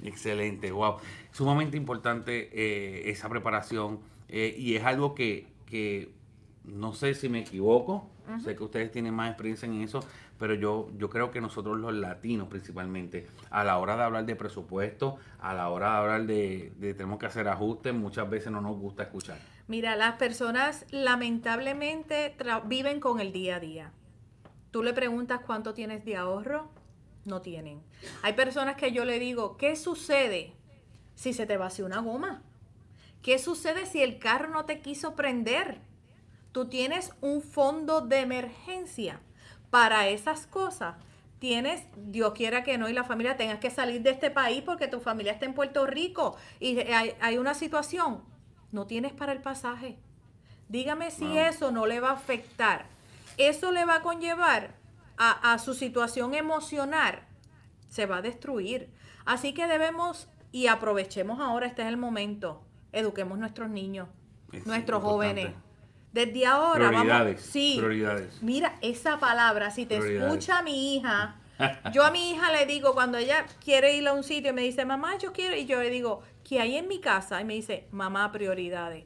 Excelente, 0.04 0.70
wow 0.70 0.98
sumamente 1.32 1.76
importante 1.76 2.50
eh, 2.52 3.10
esa 3.10 3.28
preparación 3.28 4.00
eh, 4.28 4.54
y 4.56 4.76
es 4.76 4.84
algo 4.84 5.14
que, 5.14 5.48
no 6.64 6.94
sé 6.94 7.14
si 7.14 7.28
me 7.28 7.40
equivoco, 7.40 8.08
sé 8.42 8.54
que 8.54 8.62
ustedes 8.62 8.90
tienen 8.92 9.14
más 9.14 9.28
experiencia 9.28 9.66
en 9.66 9.82
eso, 9.82 10.00
pero 10.38 10.54
yo, 10.54 10.90
yo 10.96 11.10
creo 11.10 11.30
que 11.30 11.40
nosotros 11.40 11.78
los 11.78 11.92
latinos 11.92 12.48
principalmente, 12.48 13.26
a 13.50 13.64
la 13.64 13.78
hora 13.78 13.96
de 13.96 14.02
hablar 14.04 14.24
de 14.26 14.36
presupuesto, 14.36 15.16
a 15.40 15.54
la 15.54 15.68
hora 15.68 15.90
de 15.90 15.96
hablar 15.96 16.26
de, 16.26 16.72
de 16.78 16.94
tenemos 16.94 17.18
que 17.18 17.26
hacer 17.26 17.48
ajustes, 17.48 17.92
muchas 17.94 18.28
veces 18.30 18.52
no 18.52 18.60
nos 18.60 18.76
gusta 18.76 19.02
escuchar. 19.04 19.38
Mira, 19.68 19.96
las 19.96 20.16
personas 20.16 20.86
lamentablemente 20.90 22.34
viven 22.66 23.00
con 23.00 23.20
el 23.20 23.32
día 23.32 23.56
a 23.56 23.60
día. 23.60 23.92
Tú 24.70 24.82
le 24.82 24.92
preguntas 24.92 25.40
cuánto 25.46 25.74
tienes 25.74 26.04
de 26.04 26.16
ahorro, 26.16 26.70
no 27.24 27.42
tienen. 27.42 27.80
Hay 28.22 28.32
personas 28.32 28.76
que 28.76 28.92
yo 28.92 29.04
le 29.04 29.18
digo, 29.18 29.56
¿qué 29.56 29.76
sucede 29.76 30.54
si 31.14 31.32
se 31.32 31.46
te 31.46 31.56
vació 31.56 31.86
una 31.86 32.00
goma? 32.00 32.42
¿Qué 33.22 33.38
sucede 33.38 33.86
si 33.86 34.02
el 34.02 34.18
carro 34.18 34.48
no 34.48 34.64
te 34.64 34.80
quiso 34.80 35.14
prender? 35.14 35.80
Tú 36.50 36.66
tienes 36.66 37.12
un 37.20 37.40
fondo 37.40 38.00
de 38.00 38.20
emergencia 38.20 39.20
para 39.70 40.08
esas 40.08 40.46
cosas. 40.46 40.96
Tienes, 41.38 41.86
Dios 41.96 42.34
quiera 42.34 42.62
que 42.62 42.78
no, 42.78 42.88
y 42.88 42.92
la 42.92 43.04
familia 43.04 43.36
tengas 43.36 43.58
que 43.58 43.70
salir 43.70 44.02
de 44.02 44.10
este 44.10 44.30
país 44.30 44.62
porque 44.62 44.86
tu 44.86 45.00
familia 45.00 45.32
está 45.32 45.46
en 45.46 45.54
Puerto 45.54 45.86
Rico 45.86 46.36
y 46.60 46.78
hay, 46.78 47.38
una 47.38 47.54
situación. 47.54 48.22
No 48.70 48.86
tienes 48.86 49.12
para 49.12 49.32
el 49.32 49.40
pasaje. 49.40 49.98
Dígame 50.68 51.10
si 51.10 51.38
eso 51.38 51.70
no 51.70 51.86
le 51.86 52.00
va 52.00 52.10
a 52.10 52.14
afectar. 52.14 52.86
Eso 53.38 53.70
le 53.70 53.84
va 53.84 53.96
a 53.96 54.02
conllevar 54.02 54.74
a, 55.16 55.52
a 55.52 55.58
su 55.58 55.74
situación 55.74 56.34
emocional. 56.34 57.22
Se 57.88 58.06
va 58.06 58.18
a 58.18 58.22
destruir. 58.22 58.90
Así 59.24 59.54
que 59.54 59.66
debemos 59.66 60.28
y 60.52 60.66
aprovechemos 60.66 61.40
ahora, 61.40 61.66
este 61.66 61.82
es 61.82 61.88
el 61.88 61.96
momento. 61.96 62.62
Eduquemos 62.92 63.38
nuestros 63.38 63.70
niños, 63.70 64.08
nuestros 64.66 65.02
jóvenes. 65.02 65.48
Desde 66.12 66.44
ahora 66.44 66.90
vamos. 66.90 67.40
Sí. 67.40 67.76
Prioridades. 67.78 68.42
Mira, 68.42 68.76
esa 68.82 69.18
palabra, 69.18 69.70
si 69.70 69.86
te 69.86 69.96
escucha 69.96 70.62
mi 70.62 70.94
hija, 70.94 71.36
yo 71.92 72.04
a 72.04 72.10
mi 72.10 72.32
hija 72.32 72.52
le 72.52 72.66
digo, 72.66 72.92
cuando 72.92 73.16
ella 73.16 73.46
quiere 73.64 73.96
ir 73.96 74.06
a 74.06 74.12
un 74.12 74.22
sitio 74.22 74.50
y 74.50 74.54
me 74.54 74.62
dice, 74.62 74.84
mamá, 74.84 75.16
yo 75.16 75.32
quiero, 75.32 75.56
y 75.56 75.64
yo 75.64 75.80
le 75.80 75.88
digo, 75.88 76.22
¿qué 76.46 76.60
hay 76.60 76.76
en 76.76 76.86
mi 76.86 77.00
casa? 77.00 77.40
Y 77.40 77.44
me 77.44 77.54
dice, 77.54 77.86
mamá, 77.90 78.30
prioridades. 78.30 79.04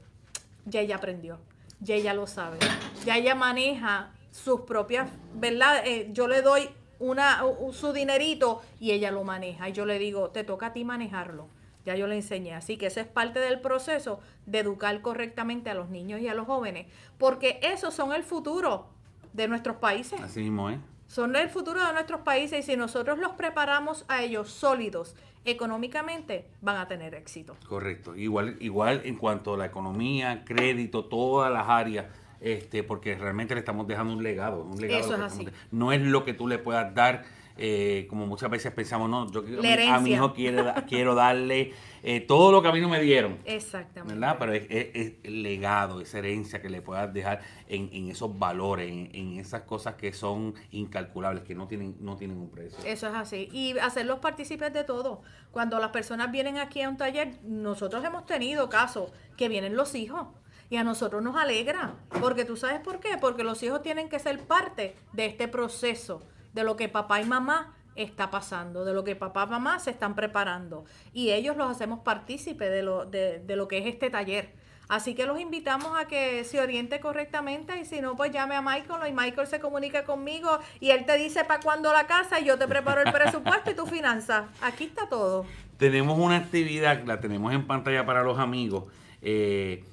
Ya 0.65 0.81
ella 0.81 0.97
aprendió, 0.97 1.39
ya 1.79 1.95
ella 1.95 2.13
lo 2.13 2.27
sabe, 2.27 2.59
ya 3.05 3.17
ella 3.17 3.37
maneja 3.37 4.11
sus 4.33 4.63
propias, 4.63 5.09
¿verdad? 5.35 5.87
Eh, 5.87 6.09
yo 6.11 6.27
le 6.27 6.43
doy 6.43 6.69
una, 6.99 7.43
su 7.73 7.93
dinerito 7.93 8.63
y 8.81 8.93
ella 8.93 9.11
lo 9.11 9.25
maneja. 9.25 9.69
Y 9.69 9.73
yo 9.73 9.87
le 9.87 9.99
digo, 9.99 10.31
te 10.31 10.45
toca 10.45 10.67
a 10.67 10.73
ti 10.73 10.85
manejarlo. 10.85 11.49
Ya 11.85 11.95
yo 11.95 12.07
le 12.07 12.17
enseñé. 12.17 12.55
Así 12.55 12.77
que 12.77 12.87
eso 12.87 13.01
es 13.01 13.07
parte 13.07 13.39
del 13.39 13.61
proceso 13.61 14.21
de 14.47 14.61
educar 14.61 15.01
correctamente 15.03 15.71
a 15.71 15.75
los 15.75 15.89
niños 15.89 16.21
y 16.21 16.29
a 16.29 16.35
los 16.35 16.47
jóvenes. 16.47 16.87
Porque 17.19 17.61
esos 17.63 17.95
son 17.95 18.13
el 18.13 18.25
futuro 18.25 18.87
de 19.33 19.49
nuestros 19.49 19.77
países. 19.77 20.21
Así 20.21 20.41
mismo, 20.41 20.71
¿eh? 20.71 20.81
Son 21.07 21.37
el 21.37 21.49
futuro 21.49 21.87
de 21.87 21.93
nuestros 21.93 22.23
países 22.23 22.61
y 22.61 22.73
si 22.73 22.77
nosotros 22.77 23.19
los 23.19 23.33
preparamos 23.33 24.05
a 24.09 24.23
ellos 24.25 24.51
sólidos 24.51 25.15
económicamente, 25.45 26.49
van 26.61 26.79
a 26.79 26.89
tener 26.89 27.15
éxito. 27.15 27.57
Correcto. 27.69 28.17
Igual, 28.17 28.57
igual 28.59 29.03
en 29.05 29.17
cuanto 29.17 29.55
a 29.55 29.57
la 29.57 29.67
economía, 29.67 30.45
crédito, 30.45 31.05
todas 31.05 31.53
las 31.53 31.69
áreas 31.69 32.07
este, 32.47 32.85
porque 32.85 33.17
realmente 33.17 33.55
le 33.55 33.61
estamos 33.61 33.89
dejando 33.89 34.13
un 34.13 34.23
legado. 34.23 34.63
Un 34.63 34.81
legado 34.81 35.01
Eso 35.01 35.15
es 35.17 35.21
así. 35.21 35.49
No 35.73 35.93
es 35.93 36.01
lo 36.01 36.25
que 36.25 36.33
tú 36.33 36.47
le 36.47 36.59
puedas 36.59 36.95
dar 36.95 37.25
eh, 37.59 38.07
como 38.11 38.27
muchas 38.27 38.51
veces 38.51 38.71
pensamos, 38.73 39.09
no, 39.09 39.31
yo 39.33 39.41
a 39.41 40.01
mi, 40.01 40.13
hijo 40.13 40.35
quiero, 40.35 40.75
quiero 40.87 41.15
darle 41.15 41.73
eh, 42.03 42.21
todo 42.21 42.53
lo 42.53 42.61
que 42.61 42.69
a 42.69 42.73
mí 42.73 42.81
no 42.81 42.89
me 42.89 43.01
dieron. 43.01 43.39
Exactamente. 43.47 44.15
¿Verdad? 44.15 44.37
Pero 44.39 44.53
es, 44.53 45.15
legado, 45.25 46.01
esa 46.01 46.19
herencia 46.19 46.61
que 46.61 46.69
le 46.69 46.83
puedas 46.83 47.13
dejar 47.13 47.41
en, 47.67 48.11
esos 48.11 48.39
valores, 48.39 48.91
en, 48.91 49.39
esas 49.39 49.63
cosas 49.63 49.95
que 49.95 50.13
son 50.13 50.55
incalculables, 50.71 51.45
que 51.45 51.55
no 51.55 51.67
tienen, 51.67 51.97
no 51.99 52.17
tienen 52.17 52.37
un 52.37 52.51
precio. 52.51 52.79
Eso 52.85 53.09
es 53.09 53.15
así. 53.15 53.49
Y 53.53 53.77
hacerlos 53.79 54.19
partícipes 54.21 54.73
de 54.73 54.85
todo. 54.85 55.23
Cuando 55.51 55.81
las 55.81 55.91
personas 55.91 56.31
vienen 56.31 56.59
aquí 56.59 56.83
a 56.83 56.91
un 56.91 56.99
taller, 56.99 57.39
nosotros 57.43 58.05
hemos 58.05 58.27
tenido 58.27 58.69
casos 58.69 59.11
que 59.37 59.49
vienen 59.49 59.75
los 59.75 59.95
hijos. 59.95 60.29
Y 60.69 60.77
a 60.77 60.85
nosotros 60.85 61.23
nos 61.23 61.37
alegra, 61.37 61.95
porque 62.21 62.45
tú 62.45 62.57
sabes 62.57 62.81
por 62.81 63.01
qué, 63.01 63.19
porque 63.21 63.45
los 63.45 63.63
hijos 63.63 63.83
tienen 63.83 64.09
que 64.09 64.19
ser 64.19 64.39
parte 64.47 64.97
de 65.13 65.27
este 65.27 65.49
proceso 65.49 66.23
de 66.53 66.65
lo 66.65 66.77
que 66.77 66.89
papá 66.89 67.21
y 67.21 67.25
mamá 67.25 67.77
está 67.95 68.31
pasando, 68.31 68.85
de 68.85 68.93
lo 68.93 69.05
que 69.05 69.17
papá 69.17 69.45
y 69.47 69.51
mamá 69.51 69.79
se 69.79 69.91
están 69.91 70.15
preparando. 70.15 70.85
Y 71.13 71.31
ellos 71.31 71.57
los 71.57 71.71
hacemos 71.71 72.01
partícipe 72.01 72.69
de 72.69 72.83
lo, 72.83 73.05
de, 73.07 73.41
de 73.41 73.57
lo 73.57 73.69
que 73.69 73.79
es 73.79 73.87
este 73.87 74.11
taller. 74.11 74.55
Así 74.89 75.15
que 75.15 75.27
los 75.27 75.41
invitamos 75.41 75.99
a 75.99 76.07
que 76.07 76.45
se 76.45 76.61
oriente 76.61 77.01
correctamente 77.01 77.79
y 77.81 77.85
si 77.85 78.01
no, 78.01 78.17
pues 78.17 78.31
llame 78.31 78.55
a 78.55 78.63
Michael 78.63 79.09
y 79.09 79.13
Michael 79.13 79.49
se 79.49 79.59
comunica 79.59 80.05
conmigo 80.05 80.61
y 80.79 80.91
él 80.91 81.05
te 81.05 81.17
dice 81.17 81.45
para 81.45 81.61
cuándo 81.61 81.93
la 81.93 82.07
casa 82.07 82.39
y 82.39 82.45
yo 82.45 82.57
te 82.57 82.69
preparo 82.69 83.03
el 83.03 83.13
presupuesto 83.13 83.73
y 83.73 83.75
tu 83.75 83.87
finanzas. 83.87 84.45
Aquí 84.63 84.85
está 84.85 85.09
todo. 85.09 85.45
Tenemos 85.77 86.17
una 86.19 86.37
actividad, 86.37 87.03
la 87.05 87.21
tenemos 87.21 87.53
en 87.53 87.67
pantalla 87.67 88.07
para 88.07 88.23
los 88.23 88.39
amigos. 88.39 88.85
Eh, 89.23 89.85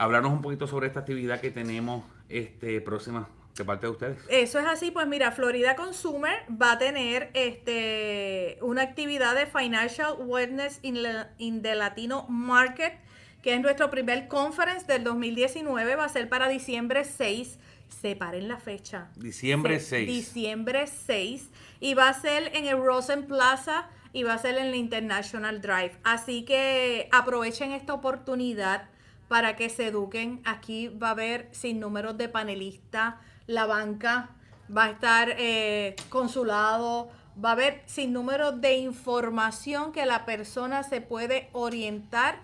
hablarnos 0.00 0.32
un 0.32 0.40
poquito 0.40 0.66
sobre 0.66 0.86
esta 0.86 1.00
actividad 1.00 1.40
que 1.40 1.50
tenemos 1.50 2.04
este 2.30 2.80
próxima 2.80 3.28
de 3.54 3.64
parte 3.66 3.86
de 3.86 3.92
ustedes. 3.92 4.18
Eso 4.30 4.58
es 4.58 4.66
así, 4.66 4.90
pues 4.90 5.06
mira, 5.06 5.30
Florida 5.30 5.76
Consumer 5.76 6.42
va 6.50 6.72
a 6.72 6.78
tener 6.78 7.30
este 7.34 8.56
una 8.62 8.80
actividad 8.80 9.34
de 9.34 9.44
Financial 9.44 10.14
Wellness 10.18 10.80
in, 10.82 11.62
the 11.62 11.74
Latino 11.74 12.24
Market, 12.30 12.94
que 13.42 13.52
es 13.52 13.60
nuestro 13.60 13.90
primer 13.90 14.26
conference 14.26 14.86
del 14.86 15.04
2019, 15.04 15.96
va 15.96 16.06
a 16.06 16.08
ser 16.08 16.30
para 16.30 16.48
diciembre 16.48 17.04
6. 17.04 17.58
Separen 18.00 18.48
la 18.48 18.56
fecha. 18.56 19.10
Diciembre 19.16 19.80
6. 19.80 20.06
Diciembre 20.06 20.86
6. 20.86 21.50
Y 21.80 21.92
va 21.92 22.08
a 22.08 22.14
ser 22.14 22.52
en 22.54 22.64
el 22.64 22.82
Rosen 22.82 23.26
Plaza 23.26 23.88
y 24.14 24.22
va 24.22 24.34
a 24.34 24.38
ser 24.38 24.56
en 24.56 24.66
el 24.68 24.74
International 24.76 25.60
Drive. 25.60 25.92
Así 26.04 26.44
que 26.44 27.08
aprovechen 27.12 27.72
esta 27.72 27.92
oportunidad 27.92 28.88
para 29.30 29.54
que 29.54 29.68
se 29.68 29.86
eduquen. 29.86 30.42
Aquí 30.44 30.88
va 30.88 31.06
a 31.06 31.10
haber 31.12 31.48
sin 31.52 31.78
números 31.78 32.18
de 32.18 32.28
panelistas 32.28 33.14
la 33.46 33.64
banca, 33.64 34.30
va 34.76 34.86
a 34.86 34.90
estar 34.90 35.28
eh, 35.38 35.94
consulado, 36.08 37.08
va 37.42 37.50
a 37.50 37.52
haber 37.52 37.80
sin 37.86 38.12
número 38.12 38.50
de 38.50 38.78
información 38.78 39.92
que 39.92 40.04
la 40.04 40.26
persona 40.26 40.82
se 40.82 41.00
puede 41.00 41.48
orientar 41.52 42.40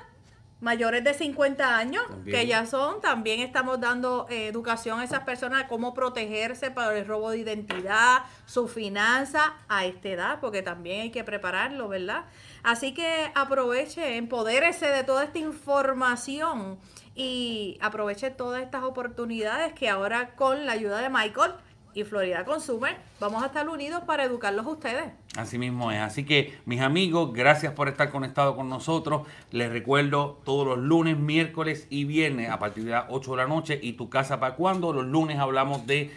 mayores 0.62 1.02
de 1.02 1.12
50 1.12 1.76
años, 1.76 2.04
que 2.24 2.46
ya 2.46 2.66
son, 2.66 3.00
también 3.00 3.40
estamos 3.40 3.80
dando 3.80 4.26
eh, 4.30 4.46
educación 4.46 5.00
a 5.00 5.04
esas 5.04 5.24
personas, 5.24 5.64
cómo 5.68 5.92
protegerse 5.92 6.70
para 6.70 6.96
el 6.96 7.04
robo 7.04 7.30
de 7.30 7.38
identidad, 7.38 8.20
su 8.46 8.68
finanza 8.68 9.54
a 9.68 9.84
esta 9.86 10.08
edad, 10.08 10.38
porque 10.40 10.62
también 10.62 11.00
hay 11.00 11.10
que 11.10 11.24
prepararlo, 11.24 11.88
¿verdad? 11.88 12.26
Así 12.62 12.94
que 12.94 13.32
aproveche, 13.34 14.16
empodérese 14.16 14.86
de 14.86 15.02
toda 15.02 15.24
esta 15.24 15.40
información 15.40 16.78
y 17.16 17.76
aproveche 17.80 18.30
todas 18.30 18.62
estas 18.62 18.84
oportunidades 18.84 19.72
que 19.72 19.88
ahora 19.88 20.36
con 20.36 20.64
la 20.64 20.72
ayuda 20.72 21.00
de 21.00 21.08
Michael, 21.08 21.54
y 21.94 22.04
Florida 22.04 22.44
Consumer, 22.44 22.96
vamos 23.20 23.42
a 23.42 23.46
estar 23.46 23.68
unidos 23.68 24.02
para 24.04 24.24
educarlos 24.24 24.66
a 24.66 24.70
ustedes. 24.70 25.12
Así 25.36 25.58
mismo 25.58 25.92
es. 25.92 26.00
Así 26.00 26.24
que, 26.24 26.58
mis 26.64 26.80
amigos, 26.80 27.32
gracias 27.32 27.72
por 27.72 27.88
estar 27.88 28.10
conectados 28.10 28.54
con 28.56 28.68
nosotros. 28.68 29.26
Les 29.50 29.70
recuerdo 29.70 30.40
todos 30.44 30.66
los 30.66 30.78
lunes, 30.78 31.18
miércoles 31.18 31.86
y 31.90 32.04
viernes 32.04 32.50
a 32.50 32.58
partir 32.58 32.84
de 32.84 32.92
las 32.92 33.04
8 33.08 33.30
de 33.32 33.36
la 33.36 33.46
noche. 33.46 33.78
¿Y 33.82 33.94
tu 33.94 34.08
casa 34.08 34.40
para 34.40 34.54
cuándo? 34.54 34.92
Los 34.92 35.06
lunes 35.06 35.38
hablamos 35.38 35.86
de 35.86 36.10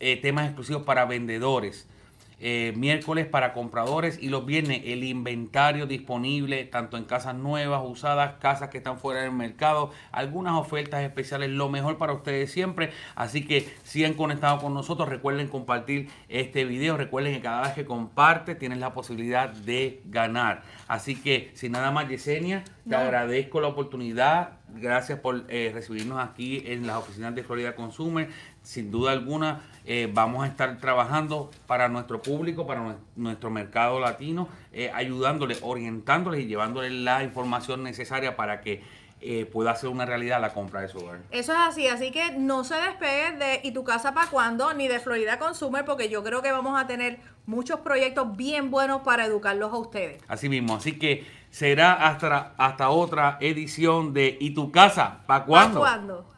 eh, 0.00 0.16
temas 0.16 0.46
exclusivos 0.46 0.82
para 0.82 1.04
vendedores. 1.04 1.88
Eh, 2.44 2.72
miércoles 2.76 3.24
para 3.24 3.52
compradores 3.52 4.18
y 4.20 4.28
los 4.28 4.44
viernes 4.44 4.82
el 4.84 5.04
inventario 5.04 5.86
disponible 5.86 6.64
tanto 6.64 6.96
en 6.96 7.04
casas 7.04 7.36
nuevas, 7.36 7.82
usadas, 7.84 8.34
casas 8.40 8.68
que 8.68 8.78
están 8.78 8.98
fuera 8.98 9.22
del 9.22 9.30
mercado, 9.30 9.92
algunas 10.10 10.54
ofertas 10.54 11.04
especiales, 11.04 11.50
lo 11.50 11.68
mejor 11.68 11.98
para 11.98 12.12
ustedes 12.12 12.50
siempre. 12.50 12.90
Así 13.14 13.46
que 13.46 13.72
sigan 13.84 14.14
conectados 14.14 14.60
con 14.60 14.74
nosotros, 14.74 15.08
recuerden 15.08 15.46
compartir 15.46 16.08
este 16.28 16.64
video, 16.64 16.96
recuerden 16.96 17.32
que 17.34 17.42
cada 17.42 17.62
vez 17.62 17.74
que 17.74 17.84
compartes 17.84 18.58
tienes 18.58 18.78
la 18.78 18.92
posibilidad 18.92 19.48
de 19.48 20.02
ganar. 20.06 20.62
Así 20.88 21.14
que 21.14 21.52
sin 21.54 21.70
nada 21.70 21.92
más 21.92 22.08
Yesenia, 22.08 22.64
te 22.88 22.96
agradezco 22.96 23.60
la 23.60 23.68
oportunidad, 23.68 24.58
gracias 24.74 25.20
por 25.20 25.44
eh, 25.48 25.70
recibirnos 25.72 26.18
aquí 26.18 26.64
en 26.66 26.88
las 26.88 26.96
oficinas 26.96 27.36
de 27.36 27.44
Florida 27.44 27.76
Consumer. 27.76 28.28
Sin 28.62 28.90
duda 28.90 29.12
alguna 29.12 29.62
eh, 29.84 30.08
vamos 30.12 30.44
a 30.44 30.46
estar 30.46 30.78
trabajando 30.78 31.50
para 31.66 31.88
nuestro 31.88 32.22
público, 32.22 32.66
para 32.66 32.96
nuestro 33.16 33.50
mercado 33.50 33.98
latino, 33.98 34.48
eh, 34.72 34.90
ayudándoles, 34.94 35.58
orientándoles 35.62 36.42
y 36.42 36.46
llevándoles 36.46 36.92
la 36.92 37.24
información 37.24 37.82
necesaria 37.82 38.36
para 38.36 38.60
que 38.60 38.82
eh, 39.24 39.46
pueda 39.46 39.74
ser 39.76 39.88
una 39.88 40.04
realidad 40.04 40.40
la 40.40 40.52
compra 40.52 40.80
de 40.80 40.88
su 40.88 40.98
hogar. 40.98 41.20
Eso 41.30 41.52
es 41.52 41.58
así, 41.58 41.86
así 41.86 42.10
que 42.10 42.32
no 42.32 42.64
se 42.64 42.74
despegue 42.74 43.36
de 43.38 43.60
¿Y 43.62 43.70
tu 43.70 43.84
casa 43.84 44.14
para 44.14 44.28
cuándo? 44.28 44.72
ni 44.74 44.88
de 44.88 44.98
Florida 44.98 45.38
Consumer, 45.38 45.84
porque 45.84 46.08
yo 46.08 46.24
creo 46.24 46.42
que 46.42 46.50
vamos 46.50 46.80
a 46.80 46.88
tener 46.88 47.20
muchos 47.46 47.80
proyectos 47.80 48.36
bien 48.36 48.70
buenos 48.70 49.02
para 49.02 49.24
educarlos 49.24 49.72
a 49.72 49.76
ustedes. 49.76 50.20
Así 50.26 50.48
mismo, 50.48 50.74
así 50.74 50.98
que 50.98 51.24
será 51.50 51.92
hasta, 52.08 52.54
hasta 52.56 52.90
otra 52.90 53.38
edición 53.40 54.12
de 54.12 54.36
¿Y 54.40 54.54
tu 54.54 54.72
casa 54.72 55.20
para 55.26 55.44
cuándo? 55.44 55.80
¿Para 55.80 55.92
cuándo? 55.98 56.31